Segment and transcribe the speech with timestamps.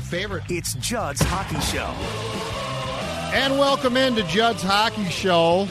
[0.00, 0.44] My favorite.
[0.48, 1.84] It's Judd's Hockey Show.
[3.36, 5.68] And welcome into Judd's Hockey Show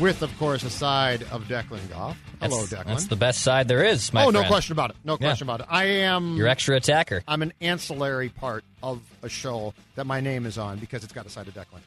[0.00, 2.16] with, of course, a side of Declan Goff.
[2.40, 2.86] Hello, that's, Declan.
[2.86, 4.96] That's the best side there is, my oh, no question about it.
[5.04, 5.66] No question about it.
[5.68, 6.38] I am.
[6.38, 7.22] Your extra attacker.
[7.28, 11.26] I'm an ancillary part of a show that my name is on because it's got
[11.26, 11.82] a side of Declan.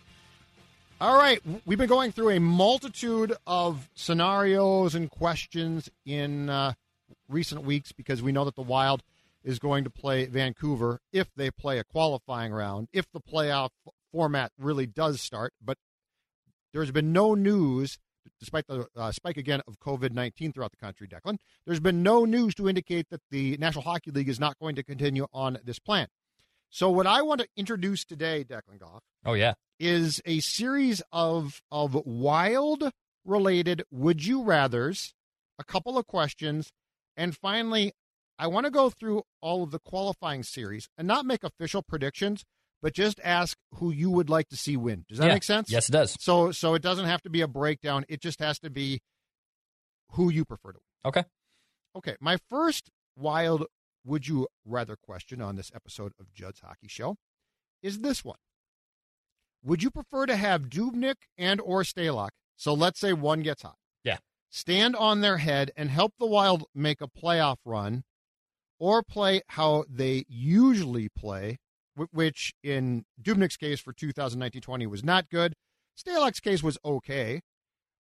[1.02, 6.74] All right, we've been going through a multitude of scenarios and questions in uh,
[7.28, 9.02] recent weeks because we know that the Wild
[9.48, 13.70] is going to play Vancouver if they play a qualifying round, if the playoff
[14.12, 15.54] format really does start.
[15.64, 15.78] But
[16.74, 17.98] there's been no news,
[18.42, 21.38] despite the uh, spike again of COVID 19 throughout the country, Declan.
[21.66, 24.84] There's been no news to indicate that the National Hockey League is not going to
[24.84, 26.08] continue on this plan.
[26.70, 29.54] So, what I want to introduce today, Declan Goff, Oh yeah.
[29.80, 32.92] is a series of of wild
[33.24, 35.14] related would you rather's,
[35.58, 36.74] a couple of questions,
[37.16, 37.94] and finally
[38.40, 42.44] I want to go through all of the qualifying series and not make official predictions,
[42.82, 45.06] but just ask who you would like to see win.
[45.10, 45.34] Does that Yeah.
[45.34, 45.72] make sense?
[45.72, 46.16] Yes, it does.
[46.20, 48.06] So so it doesn't have to be a breakdown.
[48.08, 49.02] It just has to be
[50.12, 51.10] who you prefer to win.
[51.10, 51.24] Okay.
[51.96, 53.66] Okay, my first wild
[54.06, 57.18] would you rather question on this episode of Judd's Hockey Show
[57.82, 58.38] is this one.
[59.64, 62.30] Would you prefer to have Dubnyk and or Stalock?
[62.56, 63.78] So let's say one gets hot.
[64.04, 64.18] Yeah.
[64.50, 68.04] Stand on their head and help the Wild make a playoff run
[68.80, 71.58] or play how they usually play,
[72.12, 75.54] which in Dubnyk's case for 2019-20 was not good.
[75.98, 77.42] Stalock's case was okay.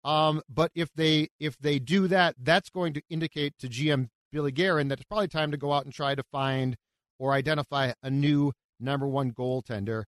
[0.03, 4.51] Um, but if they if they do that, that's going to indicate to GM Billy
[4.51, 6.75] Guerin that it's probably time to go out and try to find
[7.19, 10.03] or identify a new number one goaltender.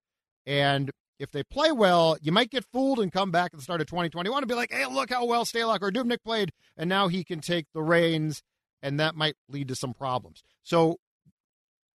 [0.45, 3.81] And if they play well, you might get fooled and come back at the start
[3.81, 7.07] of 2021 and be like, hey, look how well Stalock or Dubnyk played, and now
[7.07, 8.41] he can take the reins,
[8.81, 10.43] and that might lead to some problems.
[10.63, 10.97] So,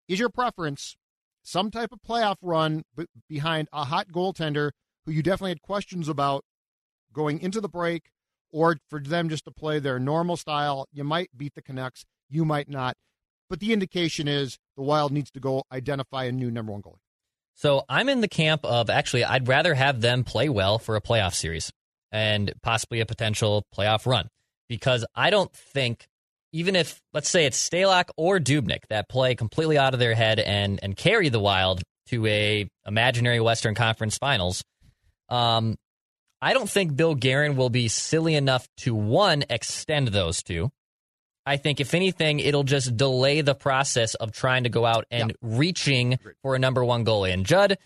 [0.08, 0.96] is your preference
[1.44, 4.72] some type of playoff run b- behind a hot goaltender
[5.06, 6.44] who you definitely had questions about
[7.14, 8.10] going into the break,
[8.52, 10.88] or for them just to play their normal style?
[10.92, 12.96] You might beat the Canucks, you might not.
[13.50, 17.00] But the indication is the Wild needs to go identify a new number one goalie.
[17.56, 21.02] So I'm in the camp of actually, I'd rather have them play well for a
[21.02, 21.72] playoff series
[22.12, 24.30] and possibly a potential playoff run
[24.70, 26.08] because I don't think,
[26.52, 30.40] even if, let's say it's Stalock or Dubnyk that play completely out of their head
[30.40, 34.64] and, and carry the Wild to a imaginary Western Conference Finals,
[35.30, 35.76] um,
[36.42, 40.70] I don't think Bill Guerin will be silly enough to, one, extend those two.
[41.46, 45.34] I think if anything, it'll just delay the process of trying to go out and
[45.42, 47.34] reaching for a number one goalie.
[47.34, 47.78] And Judd,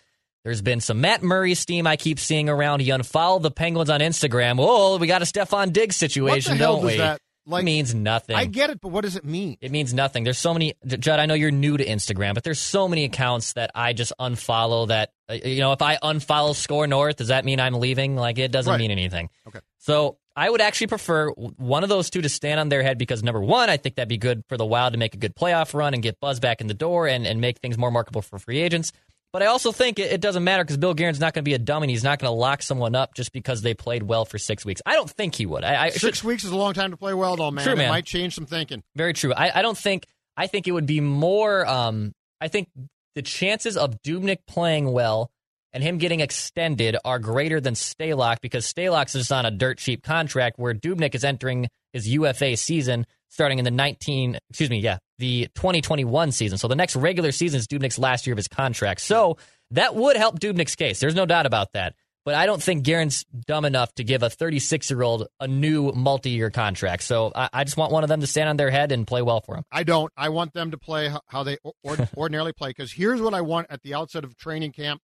[0.43, 2.79] there's been some Matt Murray steam I keep seeing around.
[2.79, 4.57] He unfollowed the Penguins on Instagram.
[4.59, 6.97] Oh, we got a Stefon Diggs situation, don't we?
[6.97, 7.61] that like?
[7.61, 8.35] it means nothing.
[8.35, 9.57] I get it, but what does it mean?
[9.61, 10.23] It means nothing.
[10.23, 11.19] There's so many, Judd.
[11.19, 14.87] I know you're new to Instagram, but there's so many accounts that I just unfollow.
[14.87, 18.15] That uh, you know, if I unfollow Skor North, does that mean I'm leaving?
[18.15, 18.79] Like it doesn't Right.
[18.79, 19.29] mean anything.
[19.47, 19.59] Okay.
[19.79, 23.21] So I would actually prefer one of those two to stand on their head because
[23.23, 25.73] number one, I think that'd be good for the Wild to make a good playoff
[25.73, 28.39] run and get Buzz back in the door and, and make things more marketable for
[28.39, 28.93] free agents.
[29.33, 31.53] But I also think it, it doesn't matter because Bill Guerin's not going to be
[31.53, 31.85] a dummy.
[31.85, 34.65] And He's not going to lock someone up just because they played well for six
[34.65, 34.81] weeks.
[34.85, 35.63] I don't think he would.
[35.63, 37.63] I, I should, Six weeks is a long time to play well, though, man.
[37.63, 38.83] True, It might change some thinking.
[38.95, 39.33] Very true.
[39.33, 40.05] I, I don't think.
[40.35, 41.65] I think it would be more.
[41.65, 42.69] Um, I think
[43.15, 45.29] the chances of Dubnyk playing well
[45.73, 50.03] and him getting extended are greater than Stalock because Stalock's just on a dirt cheap
[50.03, 54.37] contract where Dubnyk is entering his UFA season starting in the 19.
[54.49, 54.79] Excuse me.
[54.79, 56.59] Yeah, the 2021 season.
[56.59, 59.01] So the next regular season is Dubnyk's last year of his contract.
[59.01, 59.37] So
[59.71, 60.99] that would help Dubnyk's case.
[60.99, 61.95] There's no doubt about that.
[62.23, 65.91] but I don't think Guerin's dumb enough to give a 36 year old a new
[65.93, 67.03] multi year contract.
[67.03, 69.23] So I, I, just want one of them to stand on their head and play
[69.23, 69.63] well for him.
[69.71, 70.11] I don't.
[70.15, 73.67] I want them to play how they or, ordinarily play because here's what I want
[73.71, 75.01] at the outset of training camp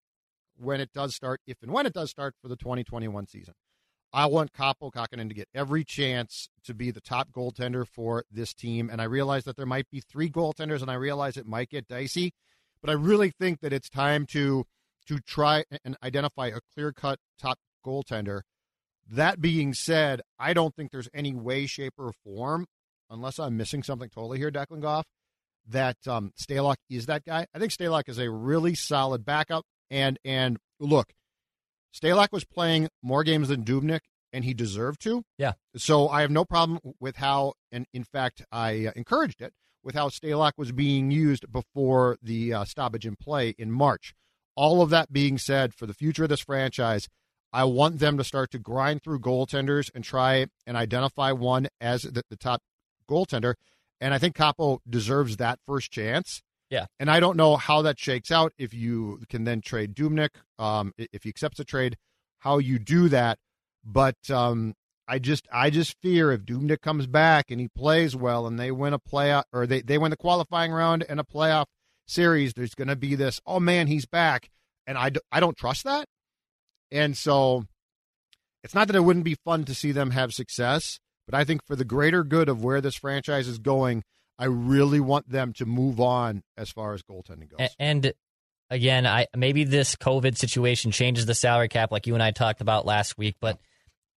[0.58, 3.54] when it does start, if and when it does start for the 2021 season.
[4.16, 8.54] I want Kaapo Kähkönen to get every chance to be the top goaltender for this
[8.54, 8.90] team.
[8.90, 11.90] And I realize that there might be three goaltenders, and I realize it might get
[11.90, 12.32] dicey,
[12.80, 14.64] but I really think that it's time to
[15.08, 18.42] to try and identify a clear cut top goaltender.
[19.12, 22.68] That being said, I don't think there's any way, shape, or form,
[23.10, 25.06] unless I'm missing something totally here, Declan Goff,
[25.68, 26.32] that um,
[26.90, 27.48] is that guy.
[27.54, 29.66] I think Stalock is a really solid backup.
[29.92, 31.12] And and look,
[31.96, 34.02] Stalock was playing more games than Dubnyk,
[34.34, 35.24] and he deserved to.
[35.38, 35.54] Yeah.
[35.78, 39.54] So I have no problem with how, and in fact, I uh, encouraged it
[39.84, 44.14] with how Stalock was being used before the uh, stoppage in play in March.
[44.56, 47.08] All of that being said, for the future of this franchise,
[47.54, 52.02] I want them to start to grind through goaltenders and try and identify one as
[52.02, 52.62] the, the top
[53.10, 53.54] goaltender.
[54.02, 56.42] And I think Kaapo deserves that first chance.
[56.70, 56.86] Yeah.
[57.00, 60.94] And I don't know how that shakes out if you can then trade Dubnyk, um,
[60.98, 61.98] if he accepts a trade,
[62.40, 63.38] how you do that.
[63.84, 64.74] But um,
[65.08, 68.72] I just I just fear if Dubnyk comes back and he plays well and they
[68.72, 71.66] win a playoff or they, they win the qualifying round and a playoff
[72.08, 74.50] series, there's going to be this, oh man, he's back.
[74.88, 76.08] And I, I don't trust that.
[76.92, 77.66] And so
[78.64, 81.66] it's not that it wouldn't be fun to see them have success, but I think
[81.66, 84.04] for the greater good of where this franchise is going,
[84.38, 87.70] I really want them to move on as far as goaltending goes.
[87.80, 88.14] And
[88.70, 92.62] again, I maybe this COVID situation changes the salary cap, like you and I talked
[92.62, 93.36] about last week.
[93.40, 93.60] But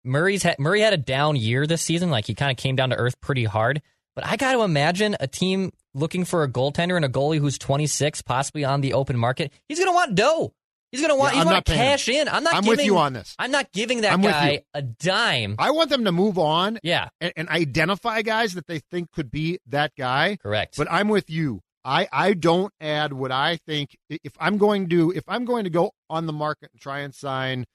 [0.03, 2.89] Murray's had, Murray had a down year this season, like he kind of came down
[2.89, 3.81] to earth pretty hard.
[4.15, 7.59] But I got to imagine a team looking for a goaltender and a goalie who's
[7.59, 9.51] 26, possibly on the open market.
[9.67, 10.53] He's going to want dough.
[10.91, 11.33] He's going to want.
[11.35, 12.29] Yeah, he's going to cash in.
[12.29, 12.55] I'm not.
[12.55, 13.35] I'm giving, with you on this.
[13.37, 15.55] I'm not giving that I'm guy a dime.
[15.59, 16.79] I want them to move on.
[16.81, 20.37] Yeah, and, and, identify guys that they think could be that guy.
[20.41, 20.77] Correct.
[20.77, 21.61] But I'm with you.
[21.83, 23.97] I I don't add what I think.
[24.09, 27.13] If I'm going to if I'm going to go on the market and try and
[27.13, 27.65] sign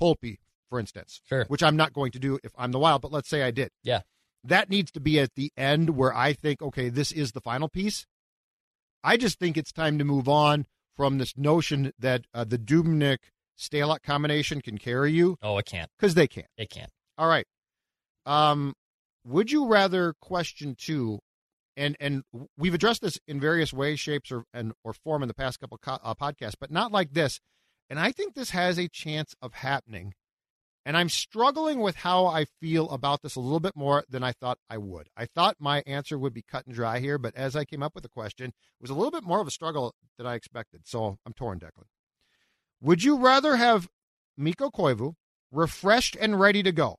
[0.00, 3.00] Holtby, for instance, sure, which I'm not going to do if I'm the Wild.
[3.00, 3.70] But let's say I did.
[3.82, 4.00] Yeah.
[4.46, 7.70] That needs to be at the end where I think, okay, this is the final
[7.70, 8.06] piece.
[9.02, 13.18] I just think it's time to move on from this notion that uh, the Dubnyk
[13.58, 15.36] Stalock combination can carry you.
[15.42, 15.90] Oh, it can't.
[15.98, 16.46] Because they can't.
[16.56, 16.90] It can't.
[17.16, 17.46] All right.
[18.26, 18.74] Um,
[19.24, 21.20] would you rather question two,
[21.76, 22.22] and and
[22.56, 25.78] we've addressed this in various ways, shapes, or and or form in the past couple
[25.78, 27.40] co- uh, podcasts, but not like this.
[27.90, 30.14] And I think this has a chance of happening.
[30.86, 34.32] And I'm struggling with how I feel about this a little bit more than I
[34.32, 35.08] thought I would.
[35.16, 37.94] I thought my answer would be cut and dry here, but as I came up
[37.94, 40.82] with the question, it was a little bit more of a struggle than I expected.
[40.84, 41.86] So I'm torn, Declan.
[42.82, 43.88] Would you rather have
[44.36, 45.14] Mikko Koivu
[45.50, 46.96] refreshed and ready to go,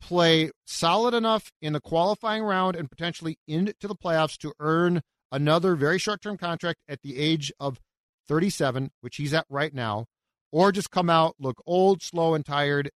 [0.00, 5.74] play solid enough in the qualifying round and potentially into the playoffs to earn another
[5.76, 7.78] very short term contract at the age of
[8.26, 10.06] 37, which he's at right now,
[10.52, 12.90] or just come out, look old, slow, and tired,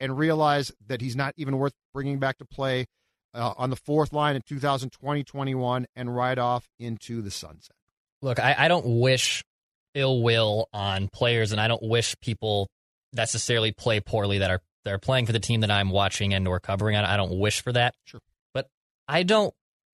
[0.00, 2.86] and realize that he's not even worth bringing back to play
[3.34, 7.76] uh, on the fourth line in 2020 21 and ride off into the sunset.
[8.22, 9.44] Look, I, I don't wish
[9.94, 12.68] ill will on players, and I don't wish people
[13.12, 16.46] necessarily play poorly that are that are playing for the team that I'm watching and
[16.48, 16.96] or covering.
[16.96, 17.94] I, I don't wish for that.
[18.04, 18.20] Sure,
[18.54, 18.68] but
[19.06, 19.54] I don't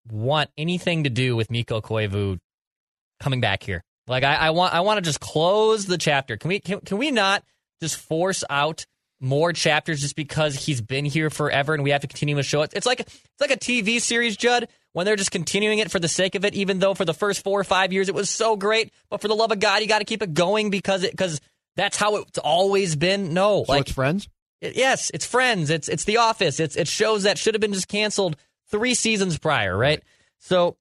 [0.10, 2.38] want anything to do with Mikko Koivu
[3.20, 3.84] coming back here.
[4.08, 6.38] Like I, I want I want to just close the chapter.
[6.38, 7.44] Can we can, can we not
[7.82, 8.86] just force out
[9.20, 12.62] more chapters just because he's been here forever and we have to continue to show
[12.64, 12.74] it?
[12.76, 16.10] It's like it's like a TV series, Judd, when they're just continuing it for the
[16.10, 18.58] sake of it, even though for the first four or five years it was so
[18.58, 18.92] great.
[19.10, 21.40] But for the love of God, you got to keep it going because it because
[21.76, 23.34] that's how it's always been.
[23.34, 24.28] No, so like it's Friends.
[24.60, 25.70] It, yes, it's Friends.
[25.70, 26.60] It's it's The Office.
[26.60, 28.36] It's it shows that should have been just canceled
[28.70, 30.00] three seasons prior, right?
[30.00, 30.04] right.
[30.40, 30.76] So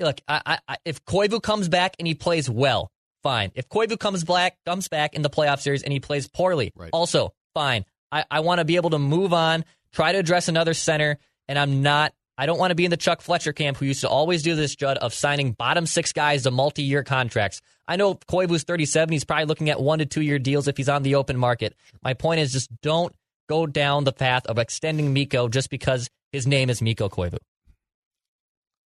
[0.00, 2.90] look, I, I, if Koivu comes back and he plays well,
[3.22, 3.52] fine.
[3.54, 6.90] If Koivu comes back, comes back in the playoff series and he plays poorly, right.
[6.92, 7.84] also fine.
[8.10, 11.58] I, I want to be able to move on, try to address another center, and
[11.58, 12.12] I'm not.
[12.38, 14.56] I don't want to be in the Chuck Fletcher camp who used to always do
[14.56, 17.60] this, Judd, of signing bottom six guys to multi year contracts.
[17.86, 19.12] I know Koivu's 37.
[19.12, 21.74] He's probably looking at one to two year deals if he's on the open market.
[22.02, 23.14] My point is just don't
[23.48, 27.38] go down the path of extending Mikko just because his name is Mikko Koivu.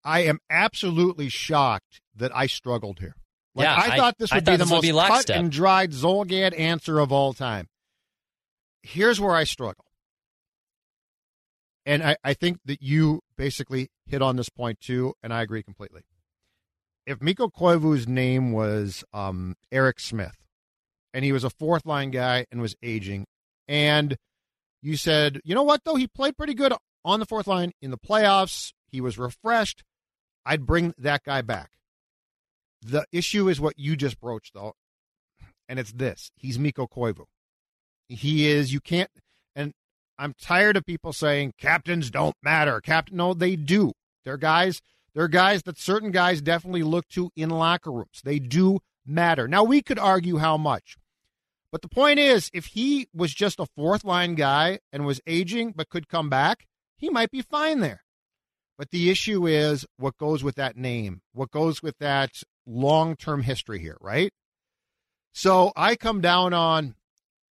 [0.03, 3.15] I am absolutely shocked that I struggled here.
[3.53, 6.99] Like, yeah, I, thought this would be the most be cut and dried Zulgad answer
[6.99, 7.67] of all time.
[8.81, 9.85] Here's where I struggle.
[11.85, 15.63] And I, I think that you basically hit on this point too, and I agree
[15.63, 16.03] completely.
[17.05, 20.35] If Mikko Koivu's name was um, Eric Smith,
[21.13, 23.25] and he was a fourth line guy and was aging.
[23.67, 24.15] And
[24.81, 25.95] you said, you know what, though?
[25.95, 28.71] He played pretty good on the fourth line in the playoffs.
[28.87, 29.83] He was refreshed.
[30.45, 31.71] I'd bring that guy back.
[32.81, 34.73] The issue is what you just broached, though,
[35.69, 37.25] and it's this: he's Mikko Koivu.
[38.07, 38.73] He is.
[38.73, 39.09] You can't.
[39.55, 39.73] And
[40.17, 42.81] I'm tired of people saying captains don't matter.
[42.81, 43.93] Captain, no, they do.
[44.25, 44.81] They're guys.
[45.13, 48.21] They're guys that certain guys definitely look to in locker rooms.
[48.23, 49.47] They do matter.
[49.47, 50.97] Now we could argue how much,
[51.71, 55.73] but the point is, if he was just a fourth line guy and was aging
[55.75, 56.67] but could come back,
[56.97, 58.03] he might be fine there.
[58.81, 62.31] But the issue is what goes with that name, what goes with that
[62.65, 64.33] long term history here, right?
[65.33, 66.95] So I come down on,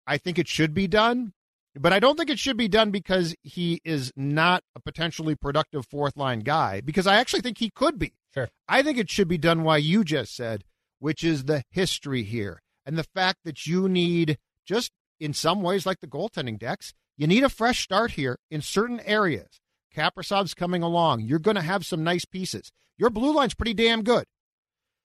[0.08, 1.34] I think it should be done,
[1.76, 5.86] but I don't think it should be done because he is not a potentially productive
[5.86, 8.14] fourth line guy, because I actually think he could be.
[8.34, 8.50] Sure.
[8.68, 10.64] I think it should be done why you just said,
[10.98, 15.86] which is the history here and the fact that you need, just in some ways
[15.86, 19.62] like the goaltending decks, you need a fresh start here in certain areas.
[19.96, 21.22] Kaprizov's coming along.
[21.22, 22.72] You're going to have some nice pieces.
[22.98, 24.26] Your blue line's pretty damn good.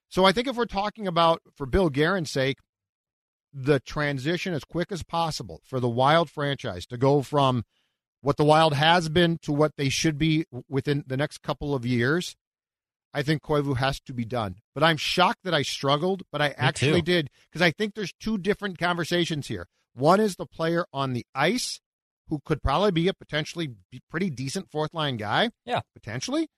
[0.09, 2.59] So I think if we're talking about, for Bill Guerin's sake,
[3.53, 7.65] the transition as quick as possible for the Wild franchise to go from
[8.21, 11.87] what the Wild has been to what they should be within the next couple of
[11.87, 12.37] years,
[13.13, 14.57] I think Koivu has to be done.
[14.75, 17.13] But I'm shocked that I struggled, but I Me actually too.
[17.13, 19.67] did because I think there's two different conversations here.
[19.95, 21.81] One is the player on the ice
[22.29, 23.75] who could probably be a potentially
[24.11, 25.51] pretty decent fourth line guy.
[25.65, 25.81] Yeah.
[25.95, 26.49] Potentially.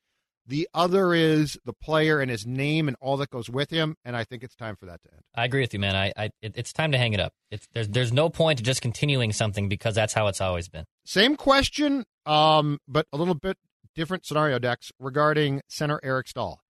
[0.48, 4.16] The other is the player and his name and all that goes with him, and
[4.16, 5.22] I think it's time for that to end.
[5.34, 5.96] I agree with you, man.
[5.96, 7.32] I, I it, it's time to hang it up.
[7.50, 10.84] It's there's there's no point to just continuing something because that's how it's always been.
[11.04, 13.56] Same question, um, but a little bit
[13.96, 16.60] different scenario Dex regarding center Eric Staal.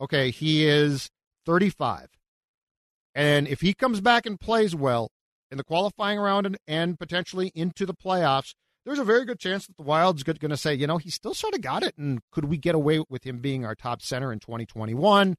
[0.00, 1.08] Okay, he is
[1.46, 2.08] 35,
[3.14, 5.11] and if he comes back and plays well
[5.52, 8.54] in the qualifying round and, and potentially into the playoffs,
[8.84, 11.34] there's a very good chance that the Wild's going to say, you know, he still
[11.34, 14.32] sort of got it, and could we get away with him being our top center
[14.32, 15.36] in 2021?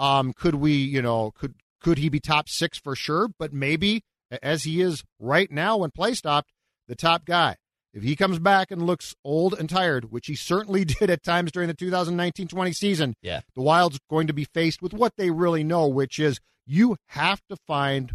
[0.00, 3.28] Um, could we, you know, could could he be top six for sure?
[3.38, 4.02] But maybe
[4.42, 6.52] as he is right now when play stopped,
[6.88, 7.56] the top guy.
[7.92, 11.52] If he comes back and looks old and tired, which he certainly did at times
[11.52, 13.40] during the 2019-20 season, yeah.
[13.54, 17.42] the Wild's going to be faced with what they really know, which is you have
[17.50, 18.12] to find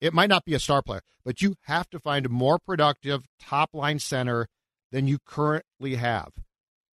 [0.00, 3.26] it might not be a star player, but you have to find a more productive
[3.40, 4.48] top line center
[4.92, 6.32] than you currently have.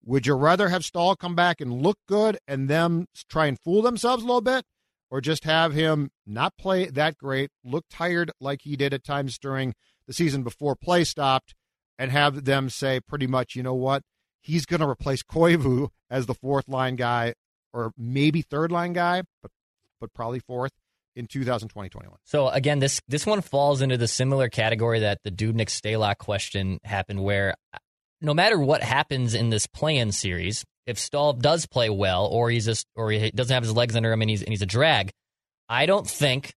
[0.05, 3.83] Would you rather have Staal come back and look good and them try and fool
[3.83, 4.65] themselves a little bit?
[5.11, 9.39] Or just have him not play that great, look tired like he did at times
[9.39, 9.75] during
[10.07, 11.55] the season before play stopped,
[11.99, 14.03] and have them say pretty much, you know what?
[14.41, 17.35] He's going to replace Koivu as the fourth line guy
[17.75, 19.51] or maybe third line guy, but
[20.01, 20.73] but probably fourth
[21.15, 21.91] in 2020-21.
[22.25, 26.79] So again, this this one falls into the similar category that the Dubnyk Stalock question
[26.85, 27.79] happened, where uh,
[28.21, 32.65] no matter what happens in this play-in series, if Staal does play well, or he's
[32.65, 35.11] just or he doesn't have his legs under him and he's and he's a drag,
[35.69, 36.55] I don't think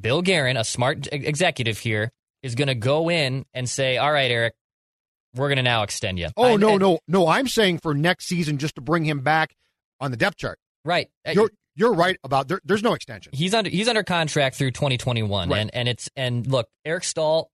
[0.00, 2.10] Bill Guerin, a smart executive here,
[2.42, 4.54] is going to go in and say, "All right, Eric,
[5.34, 7.28] we're going to now extend you." Oh I'm, no, and, no, no!
[7.28, 9.54] I'm saying for next season, just to bring him back
[10.00, 10.58] on the depth chart.
[10.84, 11.08] Right.
[11.30, 13.32] You're you're right about there, there's no extension.
[13.34, 15.60] He's under he's under contract through 2021, right.
[15.60, 17.50] and and it's and look, Eric Staal,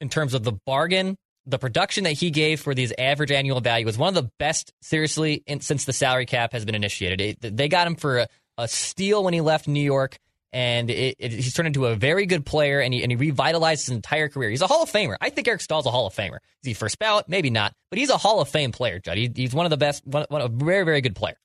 [0.00, 1.16] in terms of the bargain,
[1.48, 4.72] the production that he gave for these average annual value was one of the best,
[4.82, 7.20] seriously, in, since the salary cap has been initiated.
[7.20, 8.28] It, they got him for a,
[8.58, 10.18] a, steal when he left New York.
[10.50, 13.86] And it, it, he's turned into a very good player, and he, and he revitalized
[13.86, 14.48] his entire career.
[14.48, 15.16] He's a Hall of Famer.
[15.20, 16.36] I think Eric Staal's a Hall of Famer.
[16.62, 17.26] Is he first ballot?
[17.28, 19.18] Maybe not, but he's a Hall of Fame player, Judd.
[19.18, 21.36] He, he's one of the best, one, one, a very, very good player.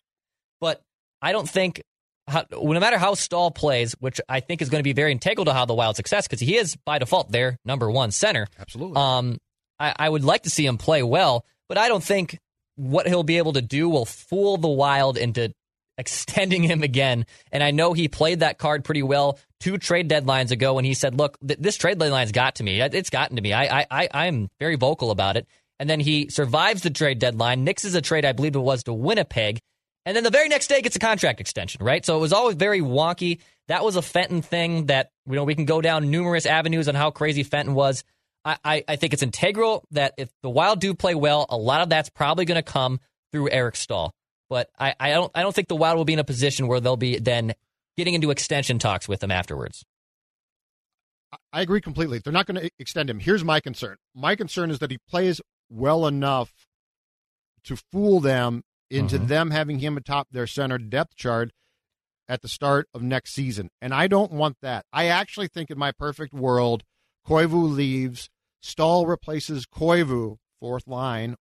[0.62, 0.82] But
[1.22, 1.84] I don't think
[2.28, 5.46] how, no matter how Staal plays, which I think is going to be very integral
[5.46, 8.48] to how the Wild success, because he is by default their number one center.
[8.60, 8.96] Absolutely.
[8.96, 9.38] Um,
[9.80, 12.40] I, I, would like to see him play well, but I don't think
[12.76, 15.54] what he'll be able to do will fool the Wild into
[15.98, 17.26] extending him again.
[17.52, 20.94] And I know he played that card pretty well two trade deadlines ago when he
[20.94, 22.82] said, "Look, th- this trade deadline's got to me.
[22.82, 23.54] It's gotten to me.
[23.54, 25.48] I, I, I, am very vocal about it."
[25.80, 28.94] And then he survives the trade deadline, nixes a trade, I believe it was to
[28.94, 29.60] Winnipeg,
[30.06, 32.06] and then the very next day gets a contract extension, right?
[32.06, 33.40] So it was always very wonky.
[33.68, 36.96] That was a Fenton thing that, you know, we can go down numerous avenues on
[36.96, 38.04] how crazy Fenton was.
[38.44, 41.82] I, I, I think it's integral that if the Wild do play well, a lot
[41.82, 43.00] of that's probably going to come
[43.32, 44.14] through Eric Staal.
[44.50, 46.80] But I, I don't I don't think the Wild will be in a position where
[46.80, 47.54] they'll be then
[47.96, 49.86] getting into extension talks with him afterwards.
[51.52, 52.20] I agree completely.
[52.20, 53.20] They're not going to extend him.
[53.20, 53.96] Here's my concern.
[54.14, 56.52] My concern is that he plays well enough
[57.64, 59.28] to fool them into mm-hmm.
[59.28, 61.52] them having him atop their center depth chart
[62.30, 63.70] at the start of next season.
[63.82, 64.86] And I don't want that.
[64.94, 66.84] I actually think in my perfect world,
[67.28, 68.30] Koivu leaves,
[68.62, 71.36] Staal replaces Koivu, fourth line,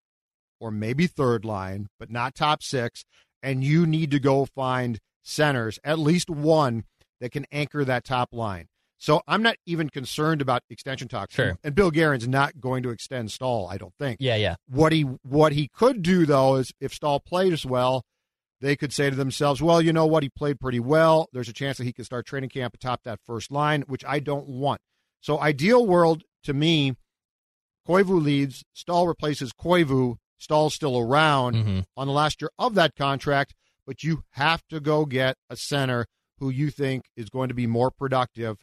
[0.59, 3.03] or maybe third line, but not top six.
[3.41, 6.83] And you need to go find centers, at least one
[7.19, 8.67] that can anchor that top line.
[9.01, 11.33] So I'm not even concerned about extension talks.
[11.33, 11.57] Sure.
[11.63, 14.17] And Bill Guerin's not going to extend Staal, I don't think.
[14.19, 14.55] Yeah, yeah.
[14.67, 18.03] What he what he could do though is if Staal plays well,
[18.59, 20.21] they could say to themselves, "Well, you know what?
[20.23, 21.29] He played pretty well.
[21.31, 24.19] There's a chance that he could start training camp atop that first line, which I
[24.19, 24.81] don't want."
[25.21, 26.95] So, ideal world to me,
[27.87, 30.17] Koivu leaves, Staal replaces Koivu.
[30.37, 31.85] Staal's still around Mhm.
[31.97, 33.53] on the last year of that contract,
[33.85, 36.05] but you have to go get a center
[36.39, 38.57] who you think is going to be more productive.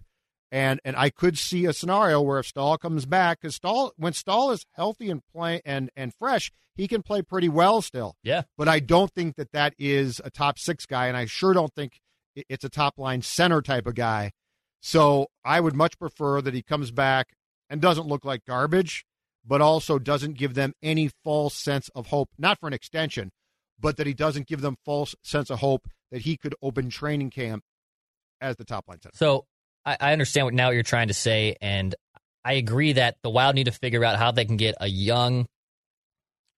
[0.53, 4.13] And and I could see a scenario where if Staal comes back, because Staal when
[4.13, 8.17] Staal is healthy and play and and fresh, he can play pretty well still.
[8.23, 8.43] Yeah.
[8.57, 11.75] But I don't think that that is a top six guy, and I sure don't
[11.75, 12.01] think
[12.37, 14.33] it's a top line center type of guy.
[14.81, 17.29] So I would much prefer that he comes back
[17.69, 19.05] and doesn't look like garbage,
[19.45, 23.33] but also doesn't give them any false sense of hope, not for an extension,
[23.81, 27.31] but that he doesn't give them false sense of hope that he could open training
[27.31, 27.65] camp
[28.41, 29.17] as the top line center.
[29.17, 29.47] So
[29.87, 31.95] I, I understand what now what you're trying to say, and
[32.45, 35.47] I agree that the Wild need to figure out how they can get a young,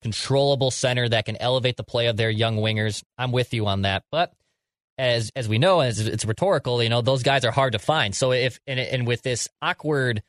[0.02, 3.04] controllable center that can elevate the play of their young wingers.
[3.16, 4.32] I'm with you on that, but
[4.96, 8.14] as as we know, as it's rhetorical, you know those guys are hard to find.
[8.14, 10.22] So if and, and with this awkward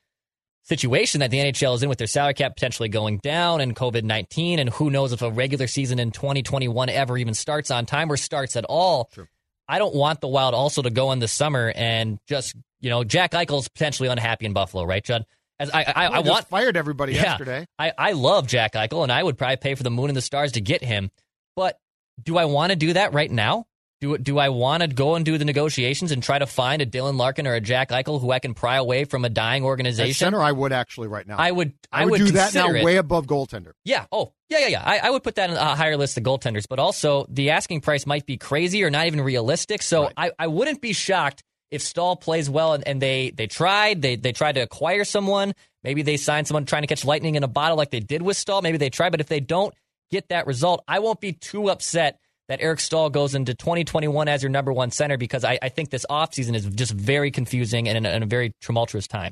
[0.63, 4.03] situation that the NHL is in with their salary cap potentially going down and COVID
[4.03, 8.11] 19, and who knows if a regular season in 2021 ever even starts on time
[8.11, 9.09] or starts at all.
[9.11, 9.27] True.
[9.69, 13.03] I don't want the Wild also to go in the summer and just, you know,
[13.03, 15.25] Jack Eichel's potentially unhappy in Buffalo, right, Judd?
[15.59, 17.23] As I, I, I just want fired everybody Yeah.
[17.23, 17.65] yesterday.
[17.77, 20.21] I, I love Jack Eichel, and I would probably pay for the moon and the
[20.21, 21.11] stars to get him.
[21.55, 21.77] But
[22.21, 23.67] do I want to do that right now?
[24.01, 26.85] Do do I want to go and do the negotiations and try to find a
[26.85, 29.67] Dylan Larkin or a Jack Eichel who I can pry away from a dying At
[29.67, 30.13] organization?
[30.13, 31.35] center, I would actually right now.
[31.37, 31.73] I would.
[31.91, 32.83] I would, do that now it.
[32.85, 33.73] way above goaltender.
[33.83, 34.05] Yeah.
[34.11, 34.83] Oh, yeah, yeah, yeah.
[34.85, 37.81] I, I would put that in a higher list of goaltenders, but also the asking
[37.81, 39.81] price might be crazy or not even realistic.
[39.81, 40.13] So Right.
[40.15, 44.15] I, I wouldn't be shocked if Staal plays well and, and they they tried they
[44.15, 45.53] they tried to acquire someone.
[45.83, 48.37] Maybe they signed someone trying to catch lightning in a bottle like they did with
[48.37, 48.61] Staal.
[48.61, 49.73] Maybe they try, but if they don't
[50.09, 54.43] get that result, I won't be too upset that Eric Staal goes into 2021 as
[54.43, 57.97] your number one center because I, I think this offseason is just very confusing and
[57.97, 59.31] in a, in a very tumultuous time.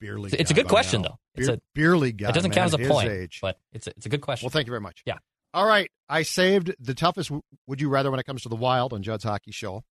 [0.00, 0.34] Beer league.
[0.38, 1.08] It's a good question, now.
[1.08, 1.16] though.
[1.34, 2.28] It's Beer, a- beer league guy.
[2.30, 3.40] it doesn't man, count as a point, age.
[3.42, 4.46] but it's a, it's a good question.
[4.46, 5.02] Well, thank you very much.
[5.04, 5.18] Yeah.
[5.52, 5.90] All right.
[6.08, 7.30] I saved the toughest
[7.66, 9.82] would you rather when it comes to the wild on Judd's Hockey Show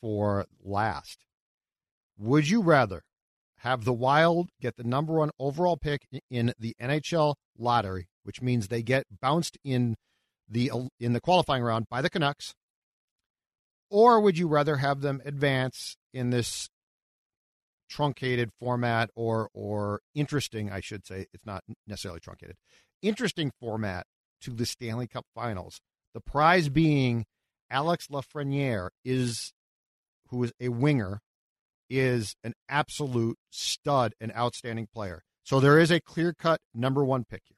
[0.00, 1.24] for last.
[2.18, 3.02] Would you rather
[3.58, 8.68] have the wild get the number one overall pick in the NHL lottery, which means
[8.68, 9.96] they get bounced in
[10.52, 12.54] the in the qualifying round by the Canucks,
[13.90, 16.68] or would you rather have them advance in this
[17.88, 22.56] truncated format or or interesting, I should say, it's not necessarily truncated,
[23.02, 24.06] interesting format
[24.42, 25.80] to the Stanley Cup Finals.
[26.14, 27.24] The prize being
[27.70, 29.52] Alex Lafreniere is
[30.28, 31.20] who is a winger,
[31.88, 35.22] is an absolute stud and outstanding player.
[35.44, 37.56] So there is a clear cut number one pick here.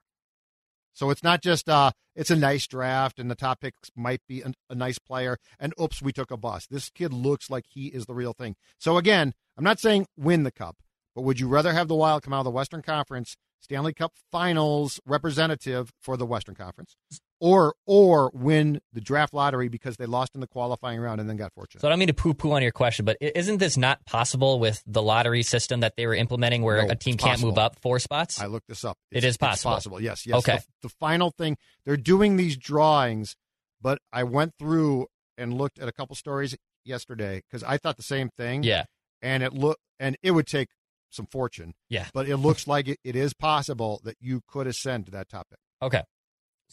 [0.94, 4.40] So it's not just uh it's a nice draft and the top picks might be
[4.40, 6.70] a, a nice player and oops we took a bust.
[6.70, 8.57] This kid looks like he is the real thing.
[8.78, 10.76] So again, I'm not saying win the cup,
[11.14, 14.12] but would you rather have the Wild come out of the Western Conference Stanley Cup
[14.30, 16.96] Finals representative for the Western Conference,
[17.40, 21.36] or or win the draft lottery because they lost in the qualifying round and then
[21.36, 21.80] got fortunate?
[21.80, 24.82] So I don't mean to poo-poo on your question, but isn't this not possible with
[24.86, 27.98] the lottery system that they were implementing, where No, a team can't move up four
[27.98, 28.40] spots?
[28.40, 28.96] I looked this up.
[29.10, 29.72] It It's- possible.
[29.72, 30.00] It's possible.
[30.00, 30.26] Yes.
[30.26, 30.38] Yes.
[30.38, 30.56] Okay.
[30.56, 33.36] The, the final thing they're doing these drawings,
[33.80, 38.02] but I went through and looked at a couple stories yesterday because I thought the
[38.02, 38.62] same thing.
[38.62, 38.84] yeah,
[39.22, 40.68] And it look and it would take
[41.10, 41.74] some fortune.
[41.88, 42.06] Yeah.
[42.12, 45.58] But it looks like it, it is possible that you could ascend to that topic.
[45.82, 46.02] okay.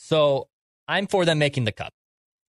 [0.02, 0.48] So
[0.88, 1.94] I'm for them making the cup.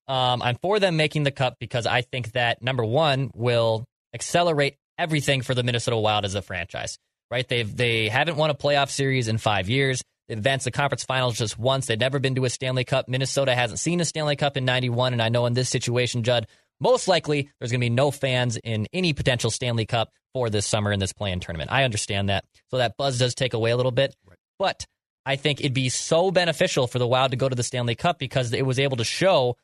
[0.08, 3.84] Um, I'm for them making the cup because I think that number one will
[4.14, 6.98] accelerate everything for the Minnesota Wild as a franchise.
[7.30, 7.46] Right?
[7.46, 10.02] They've they haven't won a playoff series in five years.
[10.28, 11.86] They advanced the conference finals just once.
[11.86, 13.08] They've never been to a Stanley Cup.
[13.08, 16.46] Minnesota hasn't seen a Stanley Cup in '91, and I know in this situation, Judd,
[16.80, 20.66] most likely there's going to be no fans in any potential Stanley Cup for this
[20.66, 21.70] summer in this play-in tournament.
[21.70, 24.14] I understand that, so that buzz does take away a little bit.
[24.26, 24.38] Right.
[24.58, 24.86] But
[25.24, 28.18] I think it'd be so beneficial for the Wild to go to the Stanley Cup
[28.18, 29.56] because it was able to show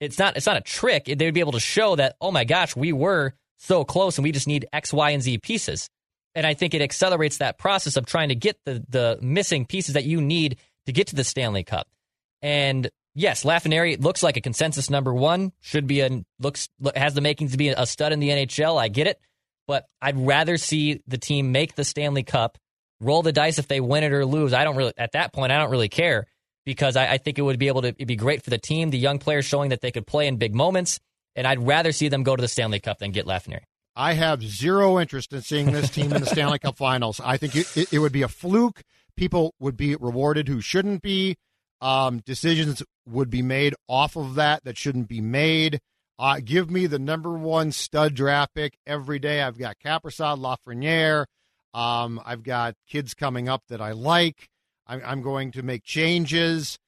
[0.00, 1.04] it's not it's not a trick.
[1.04, 4.24] They would be able to show that oh my gosh, we were so close and
[4.24, 5.88] we just need X, Y, and Z pieces.
[6.34, 9.94] And I think it accelerates that process of trying to get the the missing pieces
[9.94, 11.88] that you need to get to the Stanley Cup.
[12.42, 15.52] And yes, Lafreniere looks like a consensus number one.
[15.60, 18.80] Should be a looks has the makings to be a stud in the NHL.
[18.80, 19.20] I get it,
[19.66, 22.58] but I'd rather see the team make the Stanley Cup,
[23.00, 24.52] roll the dice if they win it or lose.
[24.52, 25.52] I don't really at that point.
[25.52, 26.26] I don't really care
[26.64, 28.98] because I, I think it would be able to be great for the team, the
[28.98, 31.00] young players showing that they could play in big moments,
[31.36, 33.62] and I'd rather see them go to the Stanley Cup than get Lafreniere.
[33.96, 37.20] I have zero interest in seeing this team in the Stanley Cup Finals.
[37.22, 38.82] I think it, it, it, would be a fluke.
[39.16, 41.36] People would be rewarded who shouldn't be.
[41.80, 45.80] Um, decisions would be made off of that that shouldn't be made.
[46.18, 49.42] Uh, give me the number one stud draft pick every day.
[49.42, 51.26] I've got Kaprizov, Lafreniere.
[51.74, 54.48] Um, I've got kids coming up that I like.
[54.86, 56.78] I'm, I'm going to make changes.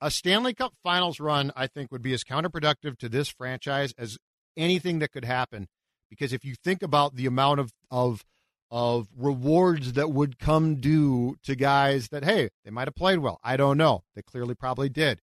[0.00, 4.16] A Stanley Cup Finals run, I think, would be as counterproductive to this franchise as
[4.56, 5.66] anything that could happen.
[6.08, 8.24] Because if you think about the amount of of
[8.70, 13.40] of rewards that would come due to guys that hey they might have played well.
[13.42, 14.02] I don't know.
[14.14, 15.20] They clearly probably did.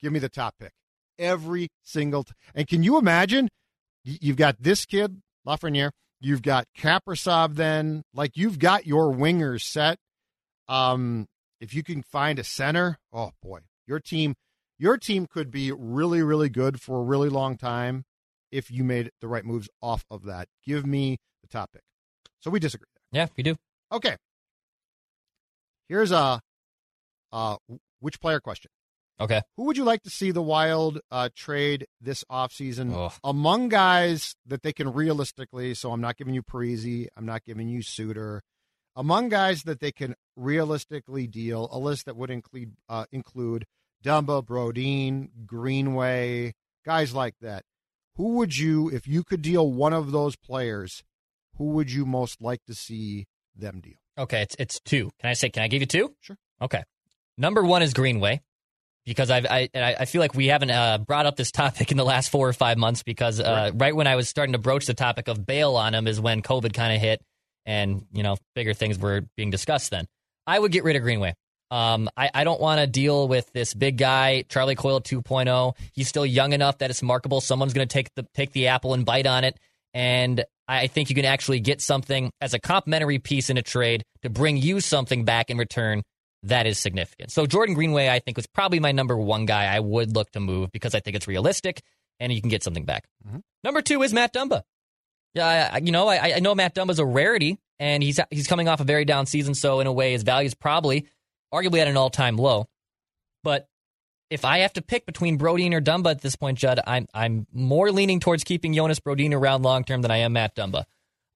[0.00, 0.72] Give me the top pick.
[1.18, 3.48] Every single t- and can you imagine?
[4.04, 5.90] You've got this kid lafreniere
[6.24, 9.98] you've got kaprizov then like you've got your wingers set
[10.68, 11.26] um
[11.60, 14.34] if you can find a center oh boy your team
[14.78, 18.04] your team could be really really good for a really long time
[18.52, 20.46] if you made the right moves off of that.
[20.64, 21.82] Give me the top pick.
[22.40, 22.86] So we disagree.
[23.10, 23.56] Yeah, we do.
[23.90, 24.16] Okay.
[25.88, 26.40] Here's a
[27.32, 27.56] uh,
[28.00, 28.70] which player question.
[29.20, 29.40] Okay.
[29.56, 33.12] Who would you like to see the Wild uh, trade this offseason oh.
[33.22, 35.74] among guys that they can realistically?
[35.74, 38.42] So I'm not giving you Parise, I'm not giving you Suter.
[38.94, 43.64] Among guys that they can realistically deal, a list that would include uh, include
[44.04, 46.52] Dumba, Brodin, Greenway,
[46.84, 47.64] guys like that
[48.16, 51.02] who would you, if you could deal one of those players,
[51.56, 53.94] who would you most like to see them deal?
[54.18, 55.10] Okay, it's it's two.
[55.20, 55.48] Can I say?
[55.48, 56.14] Can I give you two?
[56.20, 56.36] Sure.
[56.60, 56.82] Okay.
[57.38, 58.42] Number one is Greenway
[59.04, 62.04] because I've, I I feel like we haven't uh, brought up this topic in the
[62.04, 63.80] last four or five months because uh, right.
[63.80, 63.96] right.
[63.96, 66.72] when I was starting to broach the topic of bail on him is when COVID
[66.72, 67.20] kind of hit
[67.66, 69.90] and you know bigger things were being discussed.
[69.90, 70.06] Then
[70.46, 71.34] I would get rid of Greenway.
[71.70, 75.74] Um, I, I don't want to deal with this big guy, Charlie Coyle 2.0.
[75.94, 77.40] He's still young enough that it's markable.
[77.40, 79.58] Someone's going to take the take the apple and bite on it.
[79.94, 84.04] And I think you can actually get something as a complimentary piece in a trade
[84.22, 86.02] to bring you something back in return
[86.44, 87.30] that is significant.
[87.30, 90.40] So Jordan Greenway, I think, was probably my number one guy I would look to
[90.40, 91.82] move because I think it's realistic
[92.18, 93.04] and you can get something back.
[93.26, 93.38] Mm-hmm.
[93.64, 94.62] Number two is Matt Dumba.
[95.34, 98.68] Yeah, I, you know, I, I know Matt Dumba's a rarity, and he's he's coming
[98.68, 101.06] off a very down season, so in a way, his value is probably
[101.52, 102.68] arguably at an all time low.
[103.42, 103.66] But
[104.30, 107.46] if I have to pick between Brodin or Dumba at this point, Judd, I'm I'm
[107.52, 110.84] more leaning towards keeping Jonas Brodin around long term than I am Matt Dumba.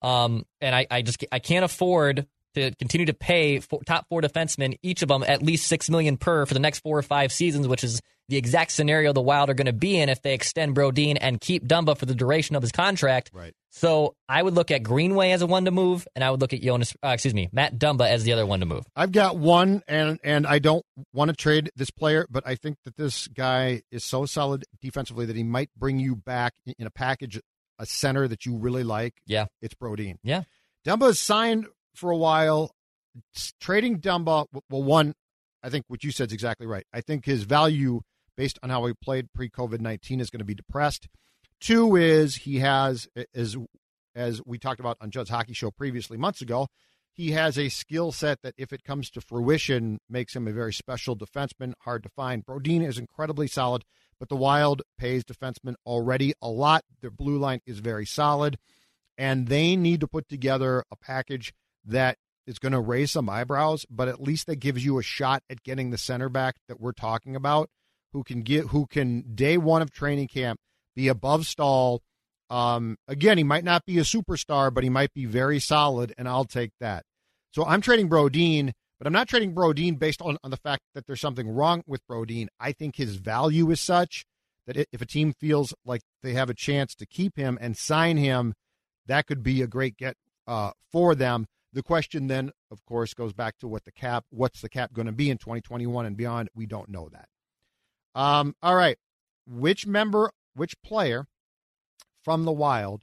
[0.02, 4.20] Um, and I, I just I can't afford to continue to pay for top four
[4.20, 7.30] defensemen, each of them at least six million per for the next four or five
[7.30, 10.34] seasons, which is the exact scenario the Wild are going to be in if they
[10.34, 13.30] extend Brodin and keep Dumba for the duration of his contract.
[13.32, 13.52] Right.
[13.70, 16.52] So I would look at Greenway as a one to move, and I would look
[16.52, 18.84] at Jonas, uh, excuse me, Matt Dumba as the other one to move.
[18.96, 22.78] I've got one, and and I don't want to trade this player, but I think
[22.84, 26.90] that this guy is so solid defensively that he might bring you back in a
[26.90, 27.38] package,
[27.78, 29.14] a center that you really like.
[29.26, 30.16] Yeah, it's Brodin.
[30.22, 30.44] Yeah,
[30.86, 31.66] Dumba is signed
[31.96, 32.70] for a while.
[33.60, 35.14] Trading Dumba, well, one,
[35.62, 36.84] I think what you said is exactly right.
[36.92, 38.00] I think his value
[38.36, 41.08] based on how he played pre COVID 19 is going to be depressed.
[41.60, 43.56] Two is he has, as,
[44.14, 46.68] as we talked about on Judd's Hockey Show previously months ago,
[47.16, 50.74] he has a skill set that, if it comes to fruition, makes him a very
[50.74, 52.44] special defenseman, hard to find.
[52.44, 53.84] Brodin is incredibly solid,
[54.20, 56.84] but the Wild pays defensemen already a lot.
[57.00, 58.58] Their blue line is very solid,
[59.16, 61.54] and they need to put together a package
[61.86, 65.42] that is going to raise some eyebrows, but at least that gives you a shot
[65.50, 67.68] at getting the center back that we're talking about
[68.12, 70.58] who can get who can day one of training camp
[70.94, 72.00] be above Staal.
[72.48, 76.28] Um, again, he might not be a superstar, but he might be very solid, and
[76.28, 77.02] I'll take that.
[77.52, 81.06] So I'm trading Brodin, but I'm not trading Brodin based on, on the fact that
[81.06, 82.46] there's something wrong with Brodin.
[82.60, 84.24] I think his value is such
[84.66, 88.16] that if a team feels like they have a chance to keep him and sign
[88.16, 88.54] him,
[89.06, 91.46] that could be a great get uh, for them.
[91.76, 95.08] The question then, of course, goes back to what the cap, what's the cap going
[95.08, 96.48] to be in 2021 and beyond?
[96.54, 97.28] We don't know that.
[98.18, 98.96] Um, all right.
[99.46, 101.26] Which member, which player
[102.24, 103.02] from the Wild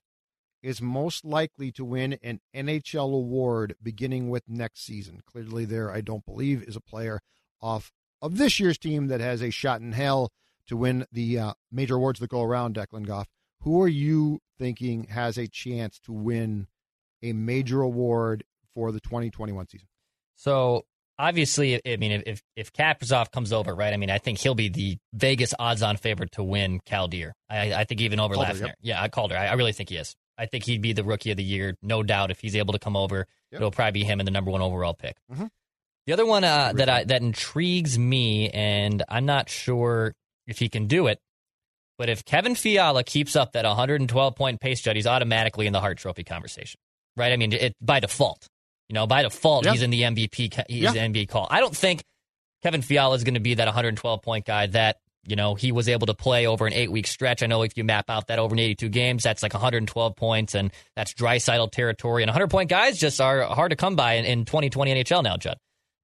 [0.63, 5.21] is most likely to win an NHL award beginning with next season?
[5.23, 7.21] Clearly, there, I don't believe, is a player
[7.61, 7.91] off
[8.23, 10.31] of this year's team that has a shot in hell
[10.65, 13.27] to win the uh, major awards that go around, Declan Goff.
[13.59, 16.65] Who are you thinking has a chance to win
[17.21, 19.87] a major award for the 2021 season?
[20.35, 20.83] So
[21.19, 23.93] obviously, I mean, if if Kaprizov comes over, right?
[23.93, 27.33] I mean, I think he'll be the Vegas odds-on favorite to win Calder.
[27.49, 28.61] I, I think even over Calder, Lafreniere.
[28.67, 28.75] yep.
[28.81, 29.37] Yeah, I called her.
[29.37, 30.15] I, I really think he is.
[30.37, 32.31] I think he'd be the rookie of the year, no doubt.
[32.31, 33.59] If he's able to come over, Yep.
[33.61, 35.15] it'll probably be him in the number one overall pick.
[35.31, 35.49] Mhm.
[36.07, 40.13] The other one uh, that I, that intrigues me, and I'm not sure
[40.47, 41.19] if he can do it,
[41.99, 45.79] but if Kevin Fiala keeps up that 112 point pace, Judd, he's automatically in the
[45.79, 46.79] Hart Trophy conversation,
[47.15, 47.31] right?
[47.31, 48.47] I mean, it, by default,
[48.93, 49.71] you know, by default, Yeah.
[49.71, 50.51] he's in the MVP.
[50.69, 50.91] He's Yeah.
[50.91, 51.47] the NBA call.
[51.49, 52.03] I don't think
[52.61, 55.89] Kevin Fiala is going to be that 112 point guy that you know he was
[55.89, 57.41] able to play over an eight week stretch.
[57.41, 60.71] I know if you map out that over 82 games, that's like 112 points, and
[60.95, 62.21] that's Draisaitl territory.
[62.21, 65.37] And 100 point guys just are hard to come by in, in 2020 NHL now,
[65.37, 65.57] Judd.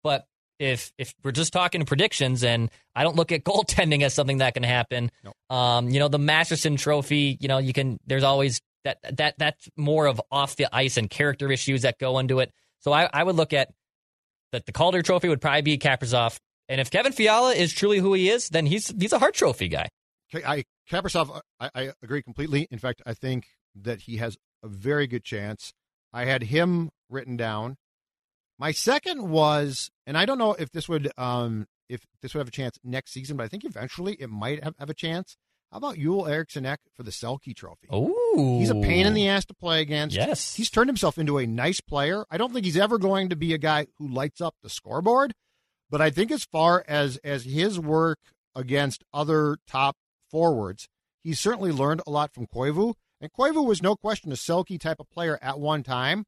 [0.04, 0.26] But
[0.58, 4.56] if if we're just talking predictions, and I don't look at goaltending as something that
[4.56, 5.12] can happen,
[5.52, 8.00] um, you know, the Masterton Trophy, you know, you can.
[8.08, 12.18] There's always that that that's more of off the ice and character issues that go
[12.18, 12.52] into it.
[12.80, 13.70] So I, I would look at
[14.52, 18.14] that the Calder Trophy would probably be Kaprizov, and if Kevin Fiala is truly who
[18.14, 19.90] he is, then he's he's a Hart Trophy guy.
[20.34, 22.68] I Kaprizov, I, I agree completely.
[22.72, 25.74] In fact, I think that he has a very good chance.
[26.14, 27.78] I had him written down.
[28.58, 32.48] My second was, and I don't know if this would um if this would have
[32.48, 35.36] a chance next season, but I think eventually it might have, have a chance.
[35.72, 37.88] How about Joel Eriksson Ek for the Selke Trophy?
[37.94, 40.16] Ooh, He's a pain in the ass to play against.
[40.16, 40.56] Yes.
[40.56, 42.26] He's turned himself into a nice player.
[42.32, 45.34] I don't think he's ever going to be a guy who lights up the scoreboard,
[45.90, 48.18] but I think as far as as his work
[48.56, 49.96] against other top
[50.32, 50.88] forwards,
[51.24, 52.96] he's certainly learned a lot from Koivu.
[53.22, 56.26] And Koivu was no question a Selke type of player at one time.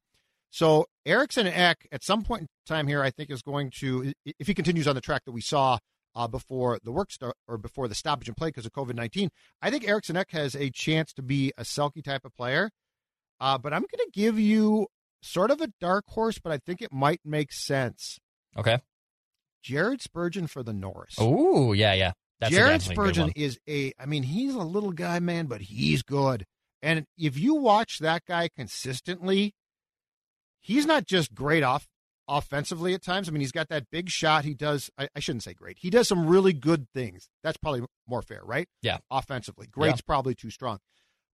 [0.52, 4.48] So Eriksson Ek at some point in time here, I think is going to, if
[4.48, 5.78] he continues on the track that we saw
[6.16, 9.30] uh, before the work start or before the stoppage in play because of COVID nineteen,
[9.62, 12.70] I think Eriksson Ek has a chance to be a Selke type of player.
[13.40, 14.88] Uh, but I'm going to give you
[15.24, 18.20] sort of a dark horse, but I think it might make sense.
[18.58, 18.80] okay.
[19.64, 21.20] Jared Spurgeon for the Norris.
[21.20, 22.14] Ooh, yeah, yeah.
[22.40, 25.62] That's a Jared good Spurgeon is a, I mean, he's a little guy, man, but
[25.62, 26.46] he's good.
[26.82, 29.54] And if you watch that guy consistently,
[30.60, 31.88] he's not just great off
[32.28, 33.28] offensively at times.
[33.28, 34.46] I mean, he's got that big shot.
[34.46, 35.78] He does, I, I shouldn't say great.
[35.80, 37.30] He does some really good things.
[37.44, 38.68] That's probably more fair, right?
[38.82, 38.98] Yeah.
[39.10, 39.68] Offensively.
[39.68, 40.80] Great's probably too strong.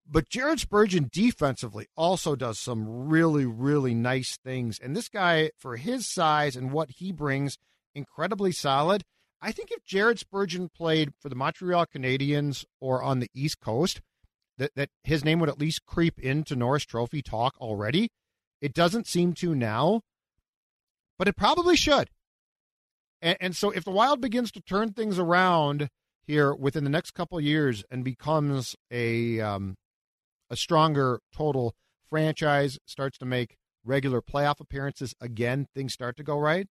[0.09, 4.79] But Jared Spurgeon defensively also does some really, really nice things.
[4.79, 7.57] And this guy, for his size and what he brings,
[7.93, 9.03] incredibly solid.
[9.41, 14.01] I think if Jared Spurgeon played for the Montreal Canadiens or on the East Coast,
[14.57, 18.09] that, that his name would at least creep into Norris Trophy talk already.
[18.61, 20.01] It doesn't seem to now,
[21.17, 22.09] but it probably should.
[23.21, 25.89] And, and so if the Wild begins to turn things around
[26.25, 29.75] here within the next couple years and becomes a um,
[30.49, 31.73] a stronger total
[32.09, 36.67] franchise, starts to make regular playoff appearances again, things start to go right.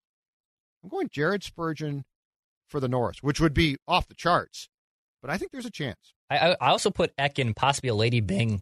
[0.82, 2.04] I'm going Jared Spurgeon
[2.68, 4.68] for the Norris, which would be off the charts,
[5.22, 6.14] but I think there's a chance.
[6.28, 8.60] I, I also put Ek in possibly a Lady Byng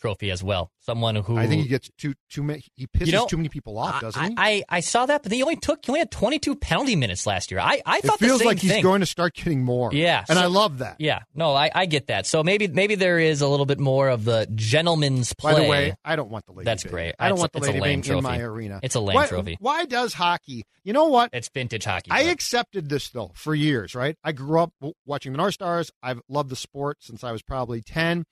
[0.00, 0.70] trophy as well.
[0.80, 2.62] Someone who I think he gets too too many.
[2.74, 4.34] He pisses You know, too many people off, doesn't he?
[4.38, 7.26] I, I, I saw that, but he only took he only had 22 penalty minutes
[7.26, 7.60] last year.
[7.60, 8.82] I, I it thought feels the same like he's thing.
[8.82, 9.92] going to start getting more.
[9.92, 10.96] Yeah, and so- I love that.
[10.98, 12.26] Yeah, no, I, I get that.
[12.26, 15.52] So maybe maybe there is a little bit more of the gentleman's play.
[15.52, 16.64] By the way, I don't want the lady.
[16.64, 17.14] That's great.
[17.18, 18.80] I don't It's- want the lady lame Bing in my arena.
[18.82, 19.56] It's a lame why, trophy.
[19.60, 20.64] Why does hockey?
[20.84, 21.30] You know what?
[21.32, 22.10] it's vintage hockey.
[22.10, 22.30] I Bud.
[22.30, 24.16] accepted this though for years, right?
[24.24, 24.72] I grew up
[25.04, 25.90] watching the North Stars.
[26.02, 28.24] I've loved the sport since I was probably 10.